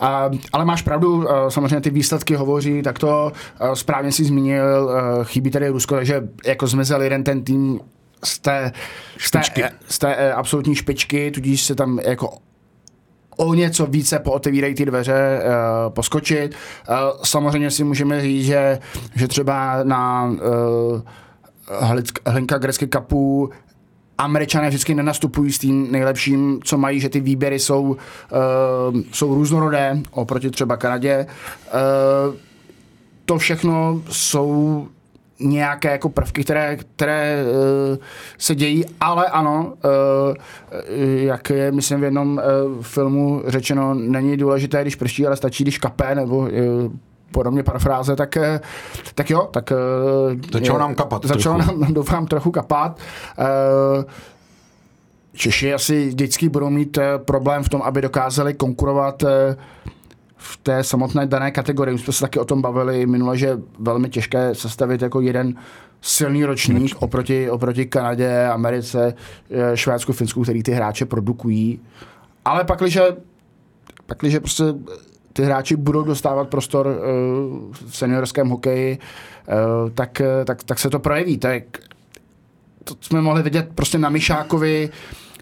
a, 0.00 0.30
ale 0.52 0.64
máš 0.64 0.82
pravdu, 0.82 1.30
eh, 1.30 1.50
samozřejmě 1.50 1.80
ty 1.80 1.90
výsledky 1.90 2.34
hovoří, 2.34 2.82
tak 2.82 2.98
to 2.98 3.32
eh, 3.60 3.76
správně 3.76 4.12
si 4.12 4.24
zmínil, 4.24 4.90
chybí 5.22 5.50
tady 5.50 5.68
Rusko, 5.68 5.94
takže 5.94 6.28
jako 6.46 6.66
zmizel 6.66 7.02
jeden 7.02 7.24
ten 7.24 7.44
tým 7.44 7.80
z 8.24 8.38
té, 8.38 8.72
z 9.18 9.30
té, 9.30 9.70
z 9.88 9.98
té 9.98 10.32
absolutní 10.32 10.74
špičky, 10.74 11.30
tudíž 11.30 11.62
se 11.62 11.74
tam 11.74 11.98
jako 11.98 12.38
o 13.36 13.54
něco 13.54 13.86
více 13.86 14.18
pootevírají 14.18 14.74
ty 14.74 14.84
dveře, 14.84 15.42
uh, 15.44 15.92
poskočit. 15.92 16.54
Uh, 16.88 16.96
samozřejmě 17.22 17.70
si 17.70 17.84
můžeme 17.84 18.20
říct, 18.20 18.46
že, 18.46 18.78
že 19.14 19.28
třeba 19.28 19.82
na 19.82 20.24
uh, 20.24 21.00
Hlinka 22.26 22.58
Grecky 22.58 22.88
Cupu 22.88 23.50
Američané 24.18 24.68
vždycky 24.68 24.94
nenastupují 24.94 25.52
s 25.52 25.58
tím 25.58 25.92
nejlepším, 25.92 26.60
co 26.64 26.78
mají, 26.78 27.00
že 27.00 27.08
ty 27.08 27.20
výběry 27.20 27.58
jsou, 27.58 27.82
uh, 27.82 27.96
jsou 29.12 29.34
různorodé 29.34 29.98
oproti 30.10 30.50
třeba 30.50 30.76
Kanadě. 30.76 31.26
Uh, 31.26 32.34
to 33.24 33.38
všechno 33.38 34.02
jsou 34.10 34.88
nějaké 35.40 35.90
jako 35.90 36.08
prvky, 36.08 36.44
které, 36.44 36.76
které 36.76 37.44
uh, 37.44 37.96
se 38.38 38.54
dějí, 38.54 38.84
ale 39.00 39.26
ano, 39.26 39.74
uh, 39.84 40.36
jak 41.16 41.50
je, 41.50 41.72
myslím, 41.72 42.00
v 42.00 42.04
jednom 42.04 42.40
uh, 42.76 42.82
filmu 42.82 43.42
řečeno, 43.46 43.94
není 43.94 44.36
důležité, 44.36 44.82
když 44.82 44.96
prší, 44.96 45.26
ale 45.26 45.36
stačí, 45.36 45.64
když 45.64 45.78
kape, 45.78 46.14
nebo 46.14 46.38
uh, 46.38 46.48
podobně 47.32 47.62
parafráze, 47.62 48.16
tak, 48.16 48.38
tak 49.14 49.30
jo, 49.30 49.48
tak... 49.50 49.72
Začalo 50.52 50.78
nám 50.78 50.94
kapat. 50.94 51.24
Začalo 51.24 51.58
nám, 51.58 51.82
doufám, 51.94 52.26
trochu 52.26 52.50
kapat. 52.50 52.98
Češi 55.34 55.74
asi 55.74 56.08
vždycky 56.08 56.48
budou 56.48 56.70
mít 56.70 56.98
problém 57.16 57.62
v 57.62 57.68
tom, 57.68 57.82
aby 57.82 58.02
dokázali 58.02 58.54
konkurovat 58.54 59.24
v 60.36 60.56
té 60.56 60.84
samotné 60.84 61.26
dané 61.26 61.50
kategorii. 61.50 61.92
My 61.92 61.98
jsme 61.98 62.12
se 62.12 62.20
taky 62.20 62.38
o 62.38 62.44
tom 62.44 62.62
bavili 62.62 63.06
minule, 63.06 63.38
že 63.38 63.46
je 63.46 63.58
velmi 63.78 64.08
těžké 64.08 64.54
sestavit 64.54 65.02
jako 65.02 65.20
jeden 65.20 65.54
silný 66.00 66.44
ročník 66.44 66.96
oproti, 67.02 67.50
oproti 67.50 67.86
Kanadě, 67.86 68.46
Americe, 68.46 69.14
eh, 69.50 69.76
Švédsku, 69.76 70.12
Finsku, 70.12 70.42
který 70.42 70.62
ty 70.62 70.72
hráče 70.72 71.04
produkují. 71.04 71.80
Ale 72.44 72.64
pak, 72.64 72.78
když 74.18 74.38
prostě 74.38 74.64
ty 75.32 75.42
hráči 75.42 75.76
budou 75.76 76.02
dostávat 76.02 76.48
prostor 76.48 76.86
uh, 76.86 76.94
v 77.72 77.96
seniorském 77.96 78.48
hokeji, 78.48 78.98
uh, 79.48 79.90
tak, 79.90 80.22
tak, 80.44 80.62
tak 80.62 80.78
se 80.78 80.90
to 80.90 80.98
projeví. 80.98 81.38
Tak, 81.38 81.62
to 82.84 82.94
jsme 83.00 83.20
mohli 83.20 83.42
vidět 83.42 83.68
prostě 83.74 83.98
na 83.98 84.08
Mišákovi, 84.08 84.90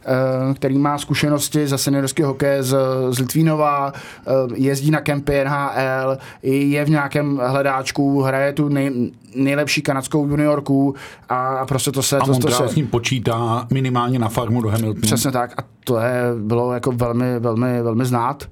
Eh, 0.04 0.54
který 0.54 0.78
má 0.78 0.98
zkušenosti 0.98 1.66
ze 1.66 1.78
seniorského 1.78 2.28
hokeje 2.28 2.62
z, 2.62 2.76
z 3.10 3.18
Litvínova, 3.18 3.92
eh, 3.92 4.30
jezdí 4.54 4.90
na 4.90 5.00
kempy 5.00 5.44
NHL, 5.44 6.18
je 6.42 6.84
v 6.84 6.90
nějakém 6.90 7.40
hledáčku, 7.46 8.22
hraje 8.22 8.52
tu 8.52 8.68
nej, 8.68 9.10
nejlepší 9.34 9.82
kanadskou 9.82 10.26
juniorku 10.26 10.94
a 11.28 11.66
prostě 11.66 11.92
to 11.92 12.02
se... 12.02 12.18
A 12.18 12.24
to, 12.24 12.38
to 12.38 12.50
se, 12.50 12.68
s 12.68 12.74
ním 12.74 12.86
počítá 12.86 13.66
minimálně 13.72 14.18
na 14.18 14.28
farmu 14.28 14.62
do 14.62 14.68
Hamiltonu. 14.68 15.02
Přesně 15.02 15.30
tak 15.30 15.54
a 15.58 15.64
to 15.84 15.98
je, 15.98 16.22
bylo 16.38 16.72
jako 16.72 16.92
velmi, 16.92 17.38
velmi, 17.38 17.82
velmi 17.82 18.04
znát. 18.04 18.48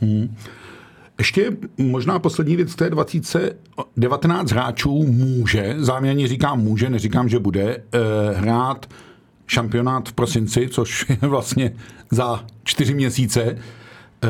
Hmm. 0.00 0.36
Ještě 1.22 1.56
možná 1.78 2.18
poslední 2.18 2.56
věc, 2.56 2.74
té 2.74 2.90
20 2.90 3.56
19 3.96 4.50
hráčů 4.50 5.02
může, 5.02 5.74
záměrně 5.78 6.28
říkám 6.28 6.60
může, 6.60 6.90
neříkám, 6.90 7.28
že 7.28 7.38
bude, 7.38 7.62
eh, 7.92 7.98
hrát 8.34 8.86
šampionát 9.46 10.08
v 10.08 10.12
prosinci, 10.12 10.68
což 10.68 11.06
je 11.08 11.28
vlastně 11.28 11.72
za 12.10 12.44
čtyři 12.64 12.94
měsíce. 12.94 13.42
Eh, 13.42 14.28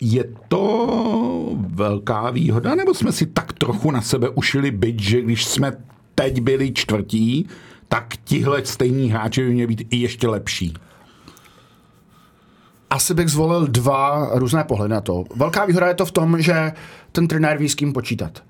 je 0.00 0.24
to 0.48 1.56
velká 1.56 2.30
výhoda, 2.30 2.74
nebo 2.74 2.94
jsme 2.94 3.12
si 3.12 3.26
tak 3.26 3.52
trochu 3.52 3.90
na 3.90 4.02
sebe 4.02 4.28
ušili 4.28 4.70
byť, 4.70 5.02
že 5.02 5.22
když 5.22 5.44
jsme 5.44 5.72
teď 6.14 6.40
byli 6.40 6.72
čtvrtí, 6.72 7.48
tak 7.88 8.14
tihle 8.24 8.64
stejní 8.64 9.10
hráči 9.10 9.42
by 9.42 9.50
měli 9.50 9.66
být 9.66 9.88
i 9.90 9.96
ještě 9.96 10.28
lepší? 10.28 10.74
Asi 12.94 13.14
bych 13.14 13.28
zvolil 13.28 13.66
dva 13.66 14.30
různé 14.34 14.64
pohledy 14.64 14.94
na 14.94 15.00
to. 15.00 15.24
Velká 15.36 15.64
výhoda 15.64 15.88
je 15.88 15.94
to 15.94 16.06
v 16.06 16.12
tom, 16.12 16.42
že 16.42 16.72
ten 17.12 17.28
trenér 17.28 17.58
ví 17.58 17.68
s 17.68 17.74
kým 17.74 17.92
počítat. 17.92 18.42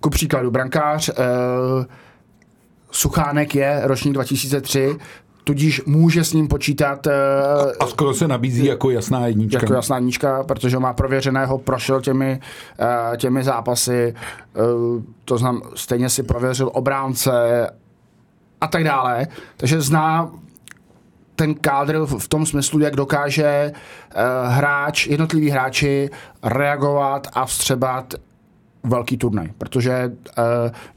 Ku 0.00 0.10
příkladu 0.10 0.50
brankář, 0.50 1.08
eh, 1.08 1.14
Suchánek 2.90 3.54
je 3.54 3.80
ročník 3.82 4.14
2003, 4.14 4.96
tudíž 5.44 5.82
může 5.86 6.24
s 6.24 6.32
ním 6.32 6.48
počítat. 6.48 7.06
A, 7.06 7.10
a 7.80 7.86
skoro 7.86 8.14
se 8.14 8.28
nabízí 8.28 8.66
jako 8.66 8.90
jasná 8.90 9.26
jednička. 9.26 9.58
Jako 9.62 9.74
jasná 9.74 9.96
jednička, 9.96 10.44
protože 10.44 10.78
má 10.78 10.92
prověřeného, 10.92 11.58
prošel 11.58 12.00
těmi, 12.00 12.40
eh, 12.78 13.16
těmi 13.16 13.44
zápasy, 13.44 14.14
eh, 14.14 14.60
to 15.24 15.38
znám, 15.38 15.62
stejně 15.74 16.08
si 16.08 16.22
prověřil 16.22 16.70
obránce 16.74 17.66
a 18.60 18.66
tak 18.66 18.84
dále. 18.84 19.26
Takže 19.56 19.80
zná 19.80 20.30
ten 21.36 21.54
kádr 21.54 22.06
v 22.18 22.28
tom 22.28 22.46
smyslu, 22.46 22.80
jak 22.80 22.96
dokáže 22.96 23.72
hráč, 24.46 25.06
jednotliví 25.06 25.50
hráči 25.50 26.10
reagovat 26.42 27.26
a 27.32 27.46
vstřebat 27.46 28.14
velký 28.84 29.16
turnaj, 29.16 29.48
protože 29.58 30.12
uh, 30.38 30.44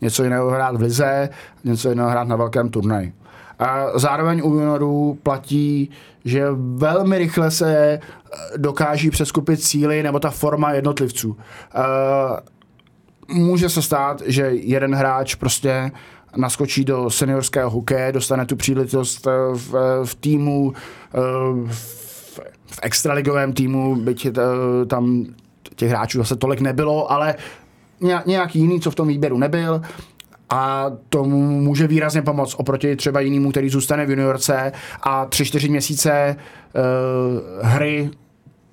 něco 0.01 0.23
jiného 0.23 0.49
hrát 0.49 0.75
v 0.75 0.81
lize, 0.81 1.29
něco 1.63 1.89
jiného 1.89 2.09
hrát 2.09 2.27
na 2.27 2.35
velkém 2.35 2.69
turnaji. 2.69 3.13
A 3.59 3.99
zároveň 3.99 4.41
u 4.43 4.53
juniorů 4.53 5.19
platí, 5.23 5.89
že 6.25 6.45
velmi 6.75 7.17
rychle 7.17 7.51
se 7.51 7.77
eh, 7.77 7.99
dokáží 8.57 9.09
přeskupit 9.09 9.63
síly 9.63 10.03
nebo 10.03 10.19
ta 10.19 10.29
forma 10.29 10.71
jednotlivců. 10.71 11.37
Může 13.27 13.69
se 13.69 13.81
stát, 13.81 14.21
že 14.25 14.41
jeden 14.51 14.95
hráč 14.95 15.35
prostě 15.35 15.91
naskočí 16.37 16.85
do 16.85 17.09
seniorského 17.09 17.69
hokeje, 17.69 18.11
dostane 18.11 18.45
tu 18.45 18.55
příležitost 18.55 19.27
v, 19.53 20.01
v 20.05 20.15
týmu, 20.15 20.73
v, 21.65 22.39
v 22.65 22.79
extraligovém 22.81 23.53
týmu, 23.53 23.95
byť 23.95 24.27
tam 24.87 25.25
těch 25.75 25.89
hráčů 25.89 26.17
zase 26.17 26.35
tolik 26.35 26.61
nebylo, 26.61 27.11
ale 27.11 27.35
nějaký 28.25 28.59
jiný, 28.59 28.79
co 28.79 28.91
v 28.91 28.95
tom 28.95 29.07
výběru 29.07 29.37
nebyl 29.37 29.81
a 30.49 30.91
tomu 31.09 31.61
může 31.61 31.87
výrazně 31.87 32.21
pomoct 32.21 32.55
oproti 32.57 32.95
třeba 32.95 33.19
jinému, 33.19 33.51
který 33.51 33.69
zůstane 33.69 34.05
v 34.05 34.09
juniorce 34.09 34.71
a 35.01 35.25
tři, 35.25 35.45
čtyři 35.45 35.69
měsíce 35.69 36.35
uh, 36.35 37.67
hry 37.67 38.09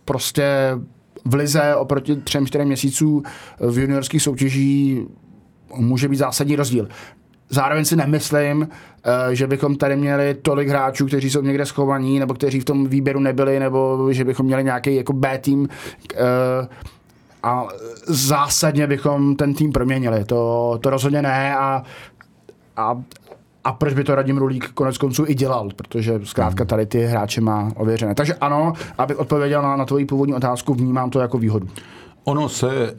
prostě 0.05 0.79
v 1.25 1.35
lize 1.35 1.77
oproti 1.77 2.16
třem, 2.16 2.46
čtyřem 2.46 2.66
měsíců 2.66 3.22
v 3.61 3.79
juniorských 3.79 4.22
soutěží 4.22 5.07
může 5.77 6.09
být 6.09 6.16
zásadní 6.16 6.57
rozdíl. 6.57 6.88
Zároveň 7.53 7.85
si 7.85 7.97
nemyslím, 7.97 8.61
uh, 8.61 9.33
že 9.33 9.47
bychom 9.47 9.77
tady 9.77 9.97
měli 9.97 10.35
tolik 10.35 10.69
hráčů, 10.69 11.07
kteří 11.07 11.31
jsou 11.31 11.43
někde 11.43 11.67
schovaní, 11.67 12.19
nebo 12.19 12.35
kteří 12.35 12.61
v 12.61 12.65
tom 12.65 12.87
výběru 12.87 13.21
nebyli, 13.21 13.61
nebo 13.61 14.09
že 14.12 14.25
bychom 14.25 14.47
měli 14.47 14.65
nějaký 14.65 14.95
jako 14.95 15.12
B 15.12 15.38
tým, 15.38 15.61
uh, 15.61 15.69
a 17.43 17.67
zásadně 18.07 18.87
bychom 18.87 19.37
ten 19.37 19.55
tým 19.55 19.73
proměnili. 19.73 20.25
To, 20.25 20.79
to 20.83 20.91
rozhodně 20.91 21.23
ne 21.23 21.57
a, 21.57 21.83
a 22.77 23.03
a 23.65 23.73
proč 23.73 23.95
by 23.95 24.05
to 24.05 24.15
Radim 24.15 24.38
Rulík 24.38 24.69
konec 24.69 24.99
konců 24.99 25.25
i 25.27 25.35
dělal, 25.35 25.69
protože 25.77 26.21
zkrátka 26.25 26.65
tady 26.65 26.87
ty 26.87 27.05
hráče 27.05 27.41
má 27.41 27.73
ověřené. 27.77 28.15
Takže 28.15 28.35
ano, 28.35 28.73
abych 28.99 29.19
odpověděl 29.19 29.62
na, 29.62 29.77
na 29.77 29.85
tvoji 29.85 30.07
původní 30.07 30.35
otázku, 30.35 30.75
vnímám 30.75 31.11
to 31.11 31.21
jako 31.21 31.38
výhodu. 31.38 31.69
Ono 32.25 32.49
se 32.49 32.71
e, 32.71 32.95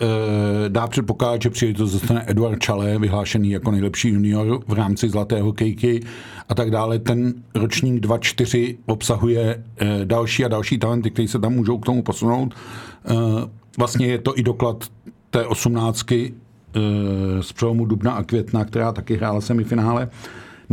dá 0.70 0.88
předpokládat, 0.88 1.42
že 1.42 1.50
příležitost 1.50 1.92
dostane 1.92 2.24
Eduard 2.28 2.60
Čale, 2.60 3.00
vyhlášený 3.00 3.52
jako 3.52 3.72
nejlepší 3.72 4.10
junior 4.10 4.64
v 4.68 4.74
rámci 4.74 5.10
Zlaté 5.10 5.42
hokejky 5.42 6.04
a 6.50 6.56
tak 6.56 6.72
dále. 6.72 7.00
Ten 7.00 7.34
ročník 7.56 8.06
2-4 8.06 8.78
obsahuje 8.86 9.64
e, 9.78 10.06
další 10.06 10.46
a 10.46 10.48
další 10.48 10.78
talenty, 10.78 11.12
které 11.12 11.28
se 11.28 11.40
tam 11.40 11.54
můžou 11.54 11.78
k 11.78 11.86
tomu 11.86 12.04
posunout. 12.04 12.54
E, 12.54 13.16
vlastně 13.78 14.08
je 14.08 14.18
to 14.18 14.40
i 14.40 14.44
doklad 14.44 14.84
té 15.30 15.46
osmnáctky 15.46 16.34
e, 16.74 17.44
z 17.44 17.54
přelomu 17.54 17.86
Dubna 17.86 18.12
a 18.12 18.24
Května, 18.24 18.66
která 18.66 18.92
taky 18.92 19.16
hrála 19.16 19.42
semifinále. 19.42 20.10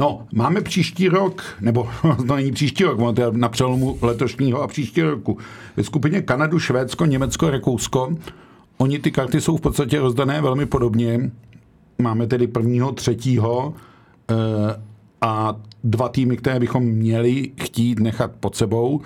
No, 0.01 0.27
máme 0.33 0.61
příští 0.61 1.09
rok, 1.09 1.43
nebo 1.61 1.89
to 2.27 2.37
není 2.37 2.53
příští 2.53 2.85
rok, 2.85 3.17
to 3.17 3.23
je 3.23 3.29
na 3.33 3.49
přelomu 3.49 3.99
letošního 4.03 4.63
a 4.63 4.67
příští 4.67 5.03
roku. 5.03 5.39
Ve 5.77 5.85
skupině 5.85 6.23
Kanadu, 6.23 6.59
Švédsko, 6.59 7.07
Německo, 7.07 7.51
Rakousko. 7.51 8.15
Oni 8.79 8.99
ty 8.99 9.11
karty 9.11 9.41
jsou 9.41 9.57
v 9.57 9.61
podstatě 9.61 10.01
rozdané 10.01 10.41
velmi 10.41 10.67
podobně. 10.67 11.31
Máme 11.99 12.27
tedy 12.27 12.47
prvního, 12.47 12.93
třetího 12.93 13.75
e, 14.31 14.35
a 15.21 15.57
dva 15.85 16.09
týmy, 16.09 16.37
které 16.37 16.61
bychom 16.61 16.85
měli 16.85 17.51
chtít 17.63 18.01
nechat 18.01 18.33
pod 18.41 18.57
sebou. 18.57 19.01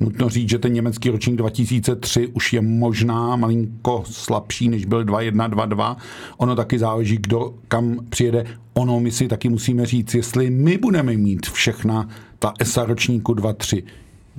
Nutno 0.00 0.28
říct, 0.28 0.48
že 0.50 0.58
ten 0.58 0.72
německý 0.72 1.10
ročník 1.10 1.36
2003 1.36 2.26
už 2.26 2.52
je 2.52 2.60
možná 2.60 3.36
malinko 3.36 4.02
slabší, 4.06 4.68
než 4.68 4.84
byl 4.84 5.04
2-1-2-2. 5.04 5.96
Ono 6.36 6.56
taky 6.56 6.78
záleží, 6.78 7.16
kdo 7.16 7.54
kam 7.68 7.98
přijede. 8.08 8.44
Ono 8.74 9.00
my 9.00 9.10
si 9.10 9.28
taky 9.28 9.48
musíme 9.48 9.86
říct, 9.86 10.14
jestli 10.14 10.50
my 10.50 10.78
budeme 10.78 11.16
mít 11.16 11.46
všechna 11.46 12.08
ta 12.38 12.54
ESA 12.58 12.84
ročníku 12.84 13.34
2-3 13.34 13.82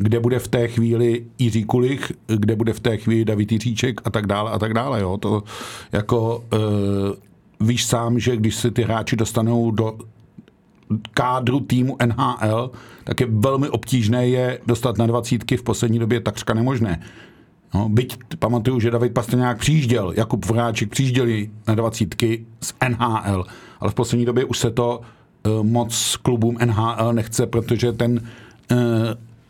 kde 0.02 0.20
bude 0.20 0.40
v 0.40 0.48
té 0.48 0.68
chvíli 0.68 1.26
Jiří 1.40 1.64
Kulich, 1.64 2.12
kde 2.28 2.56
bude 2.56 2.74
v 2.74 2.80
té 2.80 2.98
chvíli 2.98 3.26
David 3.26 3.52
Jiříček 3.52 4.02
a 4.04 4.10
tak 4.10 4.28
dále 4.28 4.52
a 4.52 4.60
tak 4.60 4.74
dále. 4.74 5.02
Jo. 5.02 5.18
To 5.18 5.44
jako 5.92 6.44
e, 6.54 6.58
víš 7.66 7.86
sám, 7.86 8.20
že 8.20 8.38
když 8.38 8.56
si 8.56 8.72
ty 8.72 8.84
hráči 8.84 9.16
dostanou 9.16 9.72
do 9.72 9.98
kádru 11.14 11.60
týmu 11.60 11.98
NHL, 12.06 12.72
tak 13.04 13.20
je 13.20 13.28
velmi 13.30 13.70
obtížné 13.70 14.28
je 14.28 14.60
dostat 14.66 14.98
na 14.98 15.08
dvacítky 15.08 15.58
v 15.58 15.64
poslední 15.64 16.00
době 16.00 16.20
takřka 16.20 16.54
nemožné. 16.54 17.02
No, 17.74 17.90
byť 17.90 18.18
pamatuju, 18.40 18.80
že 18.80 18.92
David 18.92 19.14
Pastrňák 19.14 19.58
přijížděl, 19.58 20.14
Jakub 20.16 20.46
Vráček 20.46 20.90
přijížděli 20.90 21.50
na 21.68 21.76
dvacítky 21.76 22.46
z 22.62 22.74
NHL, 22.90 23.46
ale 23.80 23.92
v 23.92 23.94
poslední 23.94 24.26
době 24.26 24.46
už 24.46 24.60
se 24.60 24.72
to 24.72 25.02
uh, 25.46 25.64
moc 25.64 26.18
klubům 26.22 26.58
NHL 26.66 27.14
nechce, 27.14 27.48
protože 27.48 27.92
ten 27.92 28.22
uh, 28.72 28.78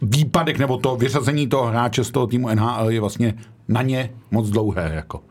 výpadek 0.02 0.60
nebo 0.60 0.78
to 0.78 0.96
vyřazení 0.96 1.48
toho 1.48 1.66
hráče 1.66 2.04
z 2.04 2.12
toho 2.12 2.28
týmu 2.28 2.50
NHL 2.56 2.90
je 2.90 3.00
vlastně 3.00 3.34
na 3.68 3.82
ně 3.82 4.10
moc 4.32 4.50
dlouhé. 4.50 4.92
Jako. 4.96 5.22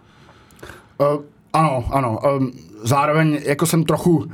Uh, 0.98 1.22
ano, 1.52 1.84
ano. 1.90 2.18
Um, 2.36 2.52
zároveň 2.82 3.40
jako 3.44 3.66
jsem 3.66 3.84
trochu 3.84 4.30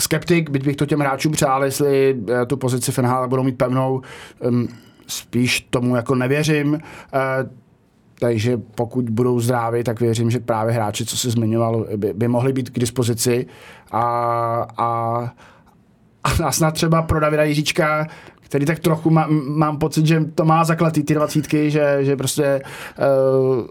skeptik, 0.00 0.50
byť 0.50 0.64
bych 0.64 0.76
to 0.76 0.86
těm 0.86 1.00
hráčům 1.00 1.32
přál, 1.32 1.64
jestli 1.64 2.14
uh, 2.14 2.44
tu 2.46 2.56
pozici 2.56 3.02
NHL 3.02 3.28
budou 3.28 3.42
mít 3.42 3.58
pevnou. 3.58 4.02
Um, 4.40 4.68
spíš 5.06 5.60
tomu 5.60 5.96
jako 5.96 6.14
nevěřím. 6.14 6.72
Uh, 6.72 6.80
takže 8.18 8.60
pokud 8.74 9.10
budou 9.10 9.40
zdraví, 9.40 9.84
tak 9.84 10.00
věřím, 10.00 10.30
že 10.30 10.40
právě 10.40 10.74
hráči, 10.74 11.04
co 11.04 11.16
se 11.16 11.30
zmiňoval, 11.30 11.86
by, 11.96 12.12
by 12.12 12.28
mohli 12.28 12.52
být 12.52 12.70
k 12.70 12.78
dispozici. 12.78 13.46
A, 13.92 14.02
a, 14.76 15.20
a 16.44 16.52
snad 16.52 16.70
třeba 16.70 17.02
pro 17.02 17.20
Davida 17.20 17.42
Jiříčka 17.44 18.06
který 18.46 18.66
tak 18.66 18.78
trochu 18.78 19.10
má, 19.10 19.26
mám 19.30 19.78
pocit, 19.78 20.06
že 20.06 20.24
to 20.34 20.44
má 20.44 20.64
zakletý 20.64 21.02
ty 21.02 21.14
dvacítky, 21.14 21.70
že, 21.70 21.98
že 22.00 22.16
prostě 22.16 22.62
uh, 22.98 23.64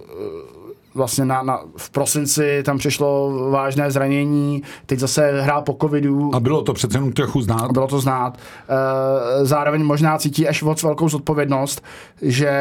vlastně 0.96 1.26
na, 1.26 1.44
na, 1.44 1.60
v 1.78 1.90
prosinci 1.90 2.64
tam 2.64 2.78
přišlo 2.78 3.32
vážné 3.52 3.92
zranění, 3.92 4.64
teď 4.86 5.00
zase 5.00 5.42
hrál 5.42 5.62
po 5.62 5.78
covidu. 5.82 6.36
A 6.36 6.40
bylo 6.40 6.62
to 6.62 6.74
přece 6.74 6.98
jenom 6.98 7.12
trochu 7.12 7.42
znát. 7.42 7.72
Bylo 7.72 7.88
to 7.88 8.00
znát. 8.00 8.38
Uh, 8.38 9.46
zároveň 9.46 9.84
možná 9.84 10.18
cítí 10.18 10.48
až 10.48 10.64
moc 10.64 10.84
velkou 10.84 11.10
zodpovědnost, 11.10 11.84
že 12.22 12.52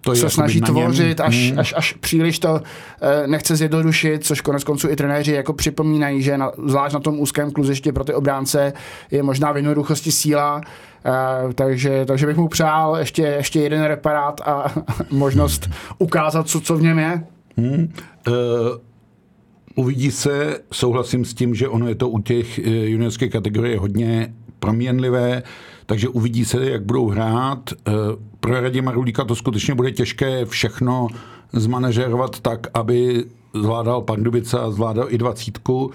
to 0.00 0.14
se 0.14 0.30
snaží 0.30 0.60
tvořit, 0.60 1.20
až, 1.20 1.36
hmm. 1.36 1.58
až, 1.58 1.74
až 1.76 1.92
příliš 1.92 2.38
to 2.38 2.52
uh, 2.52 2.60
nechce 3.26 3.56
zjednodušit, 3.56 4.24
což 4.24 4.40
konec 4.40 4.64
konců 4.64 4.90
i 4.90 4.96
trenéři 4.96 5.32
jako 5.32 5.52
připomínají, 5.52 6.22
že 6.22 6.38
na, 6.38 6.52
zvlášť 6.66 6.94
na 6.94 7.00
tom 7.00 7.20
úzkém 7.20 7.50
kluzišti 7.50 7.92
pro 7.92 8.04
ty 8.04 8.14
obránce 8.14 8.72
je 9.10 9.22
možná 9.22 9.52
v 9.52 9.56
jednoduchosti 9.56 10.12
síla, 10.12 10.60
Uh, 11.06 11.52
takže, 11.52 12.04
takže 12.04 12.26
bych 12.26 12.36
mu 12.36 12.48
přál 12.48 12.96
ještě, 12.96 13.22
ještě 13.22 13.60
jeden 13.60 13.82
reparát 13.82 14.40
a 14.40 14.74
možnost 15.10 15.70
ukázat, 15.98 16.48
co, 16.48 16.60
co 16.60 16.76
v 16.76 16.82
něm 16.82 16.98
je. 16.98 17.24
Hmm. 17.56 17.92
Uh, 18.28 18.34
uvidí 19.74 20.10
se, 20.10 20.58
souhlasím 20.72 21.24
s 21.24 21.34
tím, 21.34 21.54
že 21.54 21.68
ono 21.68 21.88
je 21.88 21.94
to 21.94 22.08
u 22.08 22.20
těch 22.20 22.58
uh, 22.58 22.64
juniorských 22.66 23.32
kategorie 23.32 23.78
hodně 23.78 24.34
proměnlivé, 24.58 25.42
takže 25.86 26.08
uvidí 26.08 26.44
se, 26.44 26.70
jak 26.70 26.82
budou 26.82 27.08
hrát. 27.08 27.70
Pro 28.40 28.60
Radima 28.60 28.92
Rulíka 28.92 29.24
to 29.24 29.34
skutečně 29.34 29.74
bude 29.74 29.92
těžké 29.92 30.44
všechno 30.44 31.08
zmanažerovat 31.52 32.40
tak, 32.40 32.66
aby 32.74 33.24
zvládal 33.54 34.02
Pardubice 34.02 34.58
a 34.58 34.70
zvládal 34.70 35.06
i 35.10 35.18
dvacítku. 35.18 35.90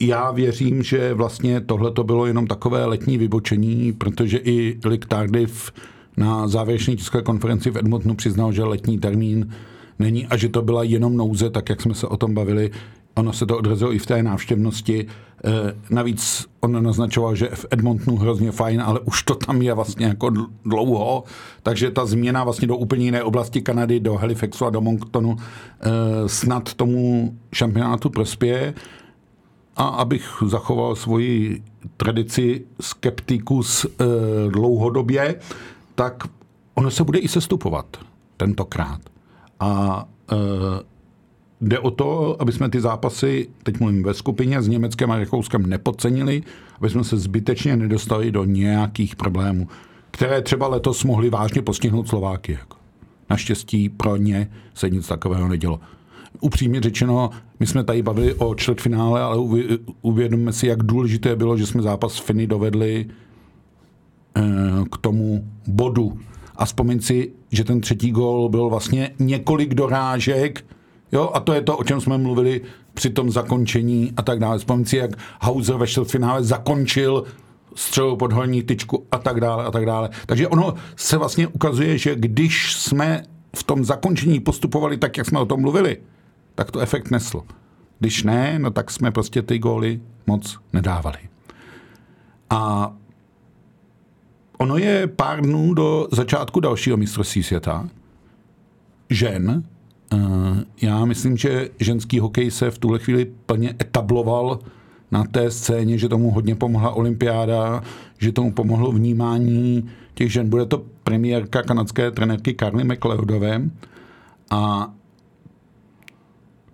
Já 0.00 0.30
věřím, 0.30 0.82
že 0.82 1.14
vlastně 1.14 1.60
tohle 1.60 1.90
to 1.90 2.04
bylo 2.04 2.26
jenom 2.26 2.46
takové 2.46 2.84
letní 2.84 3.18
vybočení, 3.18 3.92
protože 3.92 4.38
i 4.38 4.78
Lick 4.84 5.06
Tardif 5.06 5.72
na 6.16 6.48
závěrečné 6.48 6.96
tiskové 6.96 7.22
konferenci 7.22 7.70
v 7.70 7.76
Edmontonu 7.76 8.14
přiznal, 8.14 8.52
že 8.52 8.64
letní 8.64 8.98
termín 8.98 9.50
není 9.98 10.26
a 10.26 10.36
že 10.36 10.48
to 10.48 10.62
byla 10.62 10.82
jenom 10.82 11.16
nouze, 11.16 11.50
tak 11.50 11.68
jak 11.68 11.80
jsme 11.80 11.94
se 11.94 12.06
o 12.06 12.16
tom 12.16 12.34
bavili. 12.34 12.70
Ono 13.14 13.32
se 13.32 13.46
to 13.46 13.58
odrazilo 13.58 13.94
i 13.94 13.98
v 13.98 14.06
té 14.06 14.22
návštěvnosti. 14.22 15.06
E, 15.44 15.74
navíc 15.90 16.46
on 16.60 16.82
naznačoval, 16.82 17.34
že 17.34 17.48
v 17.54 17.66
Edmontonu 17.70 18.16
hrozně 18.16 18.52
fajn, 18.52 18.80
ale 18.80 19.00
už 19.00 19.22
to 19.22 19.34
tam 19.34 19.62
je 19.62 19.74
vlastně 19.74 20.06
jako 20.06 20.30
dlouho, 20.64 21.24
takže 21.62 21.90
ta 21.90 22.06
změna 22.06 22.44
vlastně 22.44 22.68
do 22.68 22.76
úplně 22.76 23.04
jiné 23.04 23.22
oblasti 23.22 23.62
Kanady, 23.62 24.00
do 24.00 24.14
Halifaxu 24.14 24.66
a 24.66 24.70
do 24.70 24.80
Monktonu 24.80 25.36
e, 25.36 26.28
snad 26.28 26.74
tomu 26.74 27.34
šampionátu 27.52 28.10
prospěje. 28.10 28.74
A 29.76 29.84
abych 29.84 30.42
zachoval 30.46 30.96
svoji 30.96 31.62
tradici 31.96 32.64
skeptikus 32.80 33.84
e, 33.84 33.88
dlouhodobě, 34.50 35.34
tak 35.94 36.28
ono 36.74 36.90
se 36.90 37.04
bude 37.04 37.18
i 37.18 37.28
sestupovat 37.28 37.96
tentokrát. 38.36 39.00
A 39.60 40.04
e, 40.32 40.36
jde 41.60 41.78
o 41.78 41.90
to, 41.90 42.36
aby 42.42 42.52
jsme 42.52 42.68
ty 42.68 42.80
zápasy, 42.80 43.48
teď 43.62 43.80
mluvím 43.80 44.02
ve 44.02 44.14
skupině, 44.14 44.62
s 44.62 44.68
Německem 44.68 45.10
a 45.10 45.18
Rakouskem 45.18 45.66
nepodcenili, 45.66 46.42
aby 46.78 46.90
jsme 46.90 47.04
se 47.04 47.16
zbytečně 47.16 47.76
nedostali 47.76 48.30
do 48.30 48.44
nějakých 48.44 49.16
problémů, 49.16 49.68
které 50.10 50.42
třeba 50.42 50.68
letos 50.68 51.04
mohly 51.04 51.30
vážně 51.30 51.62
postihnout 51.62 52.08
Slováky. 52.08 52.52
Jako. 52.52 52.76
Naštěstí 53.30 53.88
pro 53.88 54.16
ně 54.16 54.50
se 54.74 54.90
nic 54.90 55.06
takového 55.06 55.48
nedělo. 55.48 55.80
Upřímně 56.40 56.80
řečeno, 56.80 57.30
my 57.60 57.66
jsme 57.66 57.84
tady 57.84 58.02
bavili 58.02 58.34
o 58.34 58.54
čtvrtfinále, 58.54 59.22
ale 59.22 59.38
uvědomme 60.02 60.52
si, 60.52 60.66
jak 60.66 60.82
důležité 60.82 61.36
bylo, 61.36 61.56
že 61.56 61.66
jsme 61.66 61.82
zápas 61.82 62.18
Finy 62.18 62.46
dovedli 62.46 63.06
e, 64.36 64.42
k 64.92 64.96
tomu 64.96 65.44
bodu 65.66 66.18
a 66.56 66.64
vzpomeň 66.64 67.00
si, 67.00 67.32
že 67.50 67.64
ten 67.64 67.80
třetí 67.80 68.10
gol 68.10 68.48
byl 68.48 68.68
vlastně 68.68 69.10
několik 69.18 69.74
dorážek, 69.74 70.64
jo, 71.12 71.30
a 71.34 71.40
to 71.40 71.52
je 71.52 71.62
to, 71.62 71.76
o 71.76 71.84
čem 71.84 72.00
jsme 72.00 72.18
mluvili 72.18 72.60
při 72.94 73.10
tom 73.10 73.30
zakončení 73.30 74.12
a 74.16 74.22
tak 74.22 74.38
dále. 74.38 74.58
Vzpomeň 74.58 74.84
si, 74.84 74.96
jak 74.96 75.10
Hauser 75.40 75.76
ve 75.76 75.86
čtvrtfinále 75.86 76.44
zakončil 76.44 77.24
střelou 77.74 78.16
pod 78.16 78.32
horní 78.32 78.62
tyčku 78.62 79.06
a 79.10 79.18
tak 79.18 79.40
dále 79.40 79.64
a 79.64 79.70
tak 79.70 79.86
dále. 79.86 80.10
Takže 80.26 80.48
ono 80.48 80.74
se 80.96 81.16
vlastně 81.16 81.48
ukazuje, 81.48 81.98
že 81.98 82.14
když 82.16 82.72
jsme 82.72 83.22
v 83.56 83.62
tom 83.62 83.84
zakončení 83.84 84.40
postupovali 84.40 84.96
tak, 84.96 85.16
jak 85.16 85.26
jsme 85.26 85.40
o 85.40 85.46
tom 85.46 85.60
mluvili, 85.60 85.96
tak 86.54 86.70
to 86.70 86.80
efekt 86.80 87.10
neslo. 87.10 87.44
Když 87.98 88.22
ne, 88.22 88.58
no 88.58 88.70
tak 88.70 88.90
jsme 88.90 89.10
prostě 89.10 89.42
ty 89.42 89.58
góly 89.58 90.00
moc 90.26 90.58
nedávali. 90.72 91.18
A 92.50 92.92
ono 94.58 94.76
je 94.76 95.06
pár 95.06 95.40
dnů 95.40 95.74
do 95.74 96.08
začátku 96.12 96.60
dalšího 96.60 96.96
mistrovství 96.96 97.42
světa. 97.42 97.88
Žen. 99.10 99.64
Eh, 100.12 100.16
já 100.82 101.04
myslím, 101.04 101.36
že 101.36 101.68
ženský 101.80 102.18
hokej 102.18 102.50
se 102.50 102.70
v 102.70 102.78
tuhle 102.78 102.98
chvíli 102.98 103.32
plně 103.46 103.74
etabloval 103.80 104.58
na 105.10 105.24
té 105.24 105.50
scéně, 105.50 105.98
že 105.98 106.08
tomu 106.08 106.30
hodně 106.30 106.54
pomohla 106.54 106.90
olympiáda, 106.90 107.82
že 108.18 108.32
tomu 108.32 108.52
pomohlo 108.52 108.92
vnímání 108.92 109.90
těch 110.14 110.32
žen. 110.32 110.48
Bude 110.48 110.66
to 110.66 110.84
premiérka 111.02 111.62
kanadské 111.62 112.10
trenérky 112.10 112.54
Carly 112.60 112.84
McLeodové 112.84 113.62
a 114.50 114.92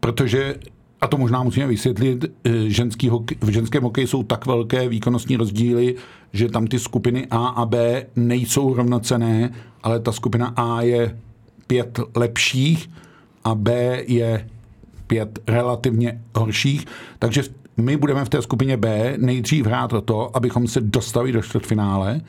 protože 0.00 0.54
a 1.00 1.06
to 1.06 1.16
možná 1.16 1.42
musíme 1.42 1.66
vysvětlit, 1.66 2.24
eh, 2.44 2.50
ženský 2.66 3.08
hokej, 3.08 3.38
v 3.40 3.48
ženském 3.48 3.82
hokeji 3.82 4.06
jsou 4.06 4.22
tak 4.22 4.46
velké 4.46 4.88
výkonnostní 4.88 5.36
rozdíly, 5.36 5.94
že 6.32 6.48
tam 6.48 6.66
ty 6.66 6.78
skupiny 6.78 7.26
A 7.30 7.46
a 7.46 7.66
B 7.66 8.06
nejsou 8.16 8.74
rovnocené, 8.74 9.50
ale 9.82 10.00
ta 10.00 10.12
skupina 10.12 10.46
A 10.56 10.82
je 10.82 11.18
pět 11.66 12.00
lepších 12.16 12.90
a 13.44 13.54
B 13.54 14.02
je 14.06 14.48
pět 15.06 15.38
relativně 15.46 16.20
horších. 16.34 16.86
Takže 17.18 17.42
my 17.76 17.96
budeme 17.96 18.24
v 18.24 18.28
té 18.28 18.42
skupině 18.42 18.76
B 18.76 19.14
nejdřív 19.18 19.66
hrát 19.66 19.92
o 19.92 20.00
to, 20.00 20.36
abychom 20.36 20.68
se 20.68 20.80
dostali 20.80 21.32
do 21.32 21.42
čtvrtfinále 21.42 22.20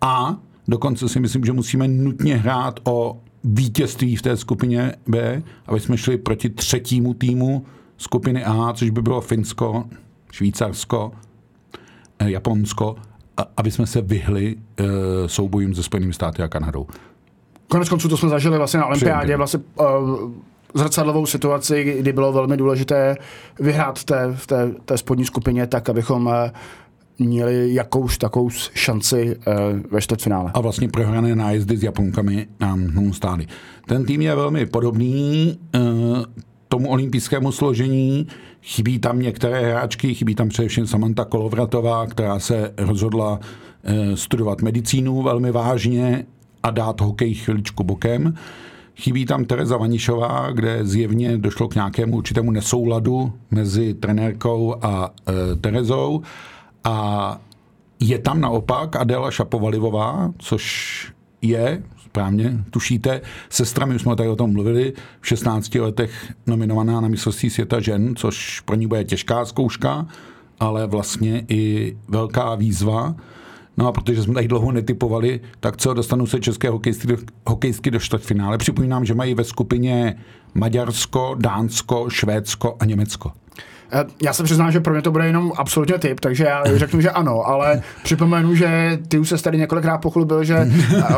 a 0.00 0.36
dokonce 0.68 1.08
si 1.08 1.20
myslím, 1.20 1.44
že 1.44 1.52
musíme 1.52 1.88
nutně 1.88 2.36
hrát 2.36 2.80
o 2.84 3.20
vítězství 3.44 4.16
v 4.16 4.22
té 4.22 4.36
skupině 4.36 4.94
B, 5.06 5.42
aby 5.66 5.80
jsme 5.80 5.98
šli 5.98 6.18
proti 6.18 6.50
třetímu 6.50 7.14
týmu 7.14 7.66
skupiny 7.96 8.44
A, 8.44 8.72
což 8.72 8.90
by 8.90 9.02
bylo 9.02 9.20
Finsko, 9.20 9.84
Švýcarsko, 10.32 11.12
eh, 12.18 12.30
Japonsko, 12.30 12.96
aby 13.56 13.70
jsme 13.70 13.86
se 13.86 14.00
vyhli 14.00 14.56
uh, 14.56 14.86
soubojům 15.26 15.74
se 15.74 15.82
Spojenými 15.82 16.12
státy 16.12 16.42
a 16.42 16.48
Kanadou. 16.48 16.86
Konec 17.68 17.88
konců 17.88 18.08
to 18.08 18.16
jsme 18.16 18.28
zažili 18.28 18.58
vlastně 18.58 18.80
na 18.80 18.86
olympiádě, 18.86 19.36
vlastně 19.36 19.60
uh, 19.80 20.30
zrcadlovou 20.74 21.26
situaci, 21.26 21.84
kdy 21.84 22.12
bylo 22.12 22.32
velmi 22.32 22.56
důležité 22.56 23.16
vyhrát 23.60 23.98
v 23.98 24.04
té, 24.04 24.32
v 24.34 24.46
té, 24.46 24.70
té 24.84 24.98
spodní 24.98 25.24
skupině 25.24 25.66
tak, 25.66 25.88
abychom 25.88 26.26
uh, 26.26 26.32
měli 27.18 27.74
jakouž 27.74 28.18
takovou 28.18 28.50
šanci 28.74 29.36
uh, 29.36 29.54
ve 29.90 30.00
čtvrtfinále. 30.00 30.50
A 30.54 30.60
vlastně 30.60 30.88
prohrané 30.88 31.36
nájezdy 31.36 31.76
s 31.76 31.82
Japonkami 31.82 32.46
nám 32.60 33.12
stály. 33.12 33.46
Ten 33.86 34.04
tým 34.04 34.22
je 34.22 34.34
velmi 34.34 34.66
podobný. 34.66 35.58
Uh, 35.74 36.24
tomu 36.68 36.88
olympijskému 36.88 37.52
složení. 37.52 38.26
Chybí 38.62 38.98
tam 38.98 39.18
některé 39.18 39.60
hráčky, 39.60 40.14
chybí 40.14 40.34
tam 40.34 40.48
především 40.48 40.86
Samantha 40.86 41.24
Kolovratová, 41.24 42.06
která 42.06 42.38
se 42.38 42.74
rozhodla 42.76 43.40
eh, 43.84 44.16
studovat 44.16 44.62
medicínu 44.62 45.22
velmi 45.22 45.52
vážně 45.52 46.26
a 46.62 46.70
dát 46.70 47.00
hokej 47.00 47.34
chviličku 47.34 47.84
bokem. 47.84 48.34
Chybí 48.96 49.26
tam 49.26 49.44
Tereza 49.44 49.76
Vanišová, 49.76 50.50
kde 50.50 50.84
zjevně 50.84 51.38
došlo 51.38 51.68
k 51.68 51.74
nějakému 51.74 52.16
určitému 52.16 52.50
nesouladu 52.50 53.32
mezi 53.50 53.94
trenérkou 53.94 54.74
a 54.82 55.10
e, 55.28 55.56
Terezou. 55.56 56.22
A 56.88 57.40
je 58.00 58.18
tam 58.18 58.40
naopak 58.40 58.96
Adela 58.96 59.30
Šapovalivová, 59.30 60.32
což 60.38 61.12
je, 61.42 61.82
správně 62.04 62.64
tušíte, 62.70 63.20
sestrami, 63.50 63.94
už 63.94 64.02
jsme 64.02 64.16
tady 64.16 64.28
o 64.28 64.36
tom 64.36 64.52
mluvili, 64.52 64.92
v 65.20 65.26
16 65.26 65.74
letech 65.74 66.32
nominovaná 66.46 67.00
na 67.00 67.08
mistrovství 67.08 67.50
světa 67.50 67.80
žen, 67.80 68.16
což 68.16 68.60
pro 68.60 68.76
ní 68.76 68.86
bude 68.86 69.04
těžká 69.04 69.44
zkouška, 69.44 70.06
ale 70.60 70.86
vlastně 70.86 71.44
i 71.48 71.96
velká 72.08 72.54
výzva. 72.54 73.16
No 73.76 73.86
a 73.86 73.92
protože 73.92 74.22
jsme 74.22 74.34
tady 74.34 74.48
dlouho 74.48 74.72
netypovali, 74.72 75.40
tak 75.60 75.76
co, 75.76 75.94
dostanou 75.94 76.26
se 76.26 76.40
české 76.40 76.70
hokejistky 76.70 77.06
do, 77.06 77.16
hokejistky 77.46 77.90
do 77.90 78.00
čtvrtfinále. 78.00 78.58
Připomínám, 78.58 79.04
že 79.04 79.14
mají 79.14 79.34
ve 79.34 79.44
skupině 79.44 80.16
Maďarsko, 80.54 81.36
Dánsko, 81.38 82.10
Švédsko 82.10 82.76
a 82.80 82.84
Německo. 82.84 83.32
Eh, 83.92 84.04
já 84.22 84.32
se 84.32 84.42
přiznám, 84.42 84.72
že 84.72 84.80
pro 84.80 84.92
mě 84.92 85.02
to 85.02 85.10
bude 85.10 85.26
jenom 85.26 85.52
absolutně 85.56 85.98
typ, 85.98 86.20
takže 86.20 86.44
já 86.44 86.62
řeknu, 86.76 87.00
že 87.00 87.10
ano, 87.10 87.42
ale 87.46 87.82
připomenu, 88.02 88.54
že 88.54 88.98
ty 89.08 89.18
už 89.18 89.28
se 89.28 89.42
tady 89.42 89.58
několikrát 89.58 89.98
pochlubil, 89.98 90.44
že 90.44 90.68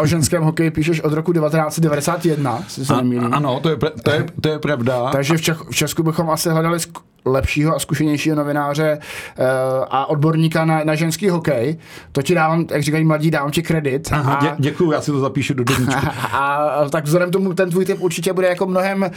o 0.00 0.06
ženském 0.06 0.42
hokeji 0.42 0.70
píšeš 0.70 1.00
od 1.00 1.12
roku 1.12 1.32
1991, 1.32 2.64
si 2.68 2.86
se 2.86 2.96
nemýlím. 2.96 3.34
Ano, 3.34 3.60
to 3.60 3.68
je, 3.68 3.76
to, 4.02 4.10
je, 4.10 4.26
to 4.40 4.48
je 4.48 4.58
pravda. 4.58 5.10
Takže 5.10 5.36
v, 5.36 5.40
Čech, 5.40 5.56
v 5.70 5.74
Česku 5.74 6.02
bychom 6.02 6.30
asi 6.30 6.50
hledali 6.50 6.78
lepšího 7.24 7.76
a 7.76 7.78
zkušenějšího 7.78 8.36
novináře 8.36 8.98
uh, 8.98 9.44
a 9.90 10.06
odborníka 10.06 10.64
na, 10.64 10.84
na 10.84 10.94
ženský 10.94 11.28
hokej. 11.28 11.76
To 12.12 12.22
ti 12.22 12.34
dávám, 12.34 12.66
jak 12.70 12.82
říkají 12.82 13.04
mladí, 13.04 13.30
dávám 13.30 13.50
ti 13.50 13.62
kredit. 13.62 14.08
Aha, 14.12 14.34
a, 14.34 14.44
dě, 14.44 14.54
děkuju, 14.58 14.92
já 14.92 15.00
si 15.00 15.10
to 15.10 15.20
zapíšu 15.20 15.54
do 15.54 15.64
deníčku. 15.64 16.06
A, 16.32 16.54
a, 16.54 16.88
tak 16.88 17.04
vzhledem 17.04 17.30
tomu 17.30 17.54
ten 17.54 17.70
tvůj 17.70 17.84
typ 17.84 18.00
určitě 18.00 18.32
bude 18.32 18.48
jako 18.48 18.66
mnohem 18.66 19.02
uh, 19.02 19.08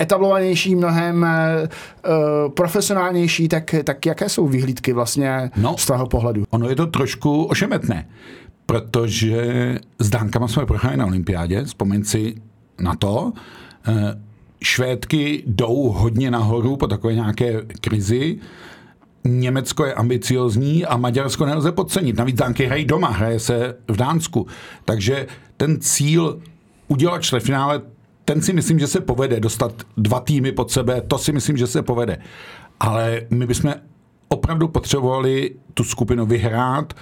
etablovanější, 0.00 0.74
mnohem 0.74 1.22
uh, 1.22 2.52
profesionálnější, 2.52 3.48
tak, 3.48 3.74
tak 3.84 4.06
jaké 4.06 4.28
jsou 4.28 4.46
vyhlídky 4.46 4.92
vlastně 4.92 5.50
no, 5.56 5.78
z 5.78 5.86
toho 5.86 6.06
pohledu? 6.06 6.44
Ono 6.50 6.68
je 6.68 6.76
to 6.76 6.86
trošku 6.86 7.44
ošemetné, 7.44 8.08
protože 8.66 9.74
s 9.98 10.10
Dánkama 10.10 10.48
jsme 10.48 10.66
prohráli 10.66 10.96
na 10.96 11.06
olympiádě, 11.06 11.64
vzpomeň 11.64 12.04
si 12.04 12.34
na 12.80 12.94
to. 12.94 13.32
Uh, 13.88 13.94
Švédky 14.62 15.42
jdou 15.46 15.88
hodně 15.88 16.30
nahoru 16.30 16.76
po 16.76 16.86
takové 16.86 17.14
nějaké 17.14 17.62
krizi. 17.80 18.38
Německo 19.24 19.84
je 19.84 19.94
ambiciozní 19.94 20.86
a 20.86 20.96
Maďarsko 20.96 21.46
nelze 21.46 21.72
podcenit. 21.72 22.16
Navíc 22.16 22.36
Dánky 22.36 22.66
hrají 22.66 22.84
doma, 22.84 23.08
hraje 23.08 23.40
se 23.40 23.76
v 23.88 23.96
Dánsku. 23.96 24.46
Takže 24.84 25.26
ten 25.56 25.80
cíl 25.80 26.40
udělat 26.88 27.22
čtvrtfinále 27.22 27.82
ten 28.30 28.42
si 28.42 28.52
myslím, 28.52 28.78
že 28.78 28.86
se 28.86 29.00
povede 29.00 29.40
dostat 29.40 29.72
dva 29.96 30.20
týmy 30.20 30.52
pod 30.52 30.70
sebe, 30.70 31.00
to 31.00 31.18
si 31.18 31.32
myslím, 31.32 31.56
že 31.56 31.66
se 31.66 31.82
povede. 31.82 32.18
Ale 32.80 33.22
my 33.30 33.46
bychom 33.46 33.74
opravdu 34.28 34.68
potřebovali 34.68 35.50
tu 35.74 35.84
skupinu 35.84 36.26
vyhrát, 36.26 36.94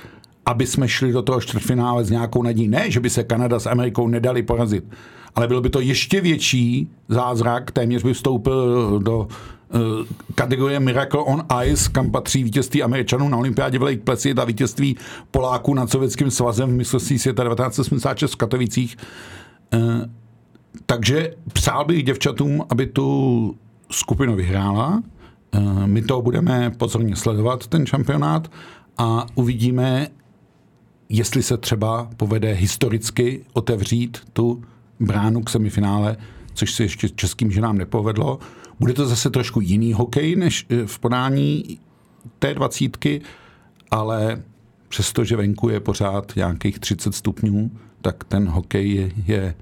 aby 0.46 0.66
jsme 0.66 0.88
šli 0.88 1.12
do 1.12 1.22
toho 1.22 1.40
čtvrtfinále 1.40 2.04
s 2.04 2.10
nějakou 2.10 2.42
nadějí. 2.42 2.68
Ne, 2.68 2.90
že 2.90 3.00
by 3.00 3.10
se 3.10 3.24
Kanada 3.24 3.58
s 3.58 3.66
Amerikou 3.66 4.08
nedali 4.08 4.42
porazit, 4.42 4.84
ale 5.34 5.48
bylo 5.48 5.60
by 5.60 5.70
to 5.70 5.80
ještě 5.80 6.20
větší 6.20 6.90
zázrak, 7.08 7.70
téměř 7.70 8.02
by 8.02 8.12
vstoupil 8.14 8.98
do 8.98 9.18
uh, 9.18 9.28
kategorie 10.34 10.80
Miracle 10.80 11.20
on 11.20 11.44
Ice, 11.64 11.90
kam 11.92 12.10
patří 12.10 12.44
vítězství 12.44 12.82
Američanů 12.82 13.28
na 13.28 13.38
olympiádě 13.38 13.78
v 13.78 13.82
Lake 13.82 14.04
Placid 14.04 14.38
a 14.38 14.44
vítězství 14.44 14.96
Poláků 15.30 15.74
nad 15.74 15.90
Sovětským 15.90 16.30
svazem 16.30 16.70
v 16.70 16.76
mistrovství 16.76 17.18
světa 17.18 17.42
1986 17.44 18.32
v 18.32 18.36
Katovicích. 18.36 18.96
Uh, 19.74 19.80
takže 20.86 21.34
přál 21.52 21.84
bych 21.84 22.02
děvčatům, 22.02 22.64
aby 22.68 22.86
tu 22.86 23.56
skupinu 23.90 24.36
vyhrála. 24.36 25.02
Eh, 25.52 25.86
my 25.86 26.02
to 26.02 26.22
budeme 26.22 26.70
pozorně 26.70 27.16
sledovat, 27.16 27.66
ten 27.66 27.86
šampionát, 27.86 28.50
a 28.98 29.26
uvidíme, 29.34 30.08
jestli 31.08 31.42
se 31.42 31.56
třeba 31.56 32.10
povede 32.16 32.52
historicky 32.52 33.44
otevřít 33.52 34.18
tu 34.32 34.62
bránu 35.00 35.42
k 35.42 35.50
semifinále, 35.50 36.16
což 36.54 36.72
se 36.72 36.82
ještě 36.82 37.08
českým 37.08 37.50
ženám 37.50 37.78
nepovedlo. 37.78 38.38
Bude 38.80 38.92
to 38.92 39.06
zase 39.06 39.30
trošku 39.30 39.60
jiný 39.60 39.92
hokej 39.92 40.36
než 40.36 40.66
eh, 40.70 40.86
v 40.86 40.98
podání 40.98 41.78
té 42.38 42.54
dvacítky, 42.54 43.20
ale 43.90 44.42
přestože 44.88 45.36
venku 45.36 45.68
je 45.68 45.80
pořád 45.80 46.32
nějakých 46.36 46.78
30 46.78 47.14
stupňů, 47.14 47.70
tak 48.00 48.24
ten 48.24 48.48
hokej 48.48 48.90
je, 48.90 49.10
je 49.26 49.54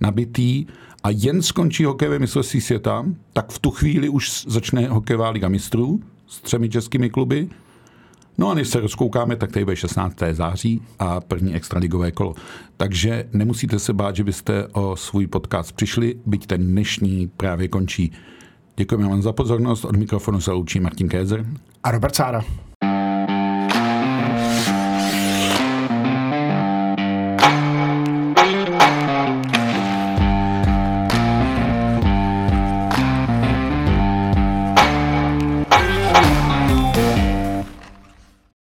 nabitý 0.00 0.66
a 1.02 1.10
jen 1.10 1.42
skončí 1.42 1.84
hokejové 1.84 2.18
mistrovství 2.18 2.60
světa, 2.60 3.06
tak 3.32 3.52
v 3.52 3.58
tu 3.58 3.70
chvíli 3.70 4.08
už 4.08 4.44
začne 4.46 4.88
hokejová 4.88 5.30
liga 5.30 5.48
mistrů 5.48 6.00
s 6.26 6.40
třemi 6.40 6.68
českými 6.68 7.10
kluby. 7.10 7.48
No 8.38 8.50
a 8.50 8.54
než 8.54 8.68
se 8.68 8.80
rozkoukáme, 8.80 9.36
tak 9.36 9.52
tady 9.52 9.64
bude 9.64 9.76
16. 9.76 10.16
září 10.32 10.82
a 10.98 11.20
první 11.20 11.54
extraligové 11.54 12.10
kolo. 12.10 12.34
Takže 12.76 13.28
nemusíte 13.32 13.78
se 13.78 13.92
bát, 13.92 14.16
že 14.16 14.24
byste 14.24 14.66
o 14.66 14.96
svůj 14.96 15.26
podcast 15.26 15.72
přišli, 15.72 16.14
byť 16.26 16.46
ten 16.46 16.66
dnešní 16.66 17.30
právě 17.36 17.68
končí. 17.68 18.12
Děkujeme 18.76 19.08
vám 19.08 19.22
za 19.22 19.32
pozornost. 19.32 19.84
Od 19.84 19.96
mikrofonu 19.96 20.40
se 20.40 20.52
loučí 20.52 20.80
Martin 20.80 21.08
Kézer 21.08 21.46
a 21.82 21.90
Robert 21.90 22.14
Sára. 22.14 22.44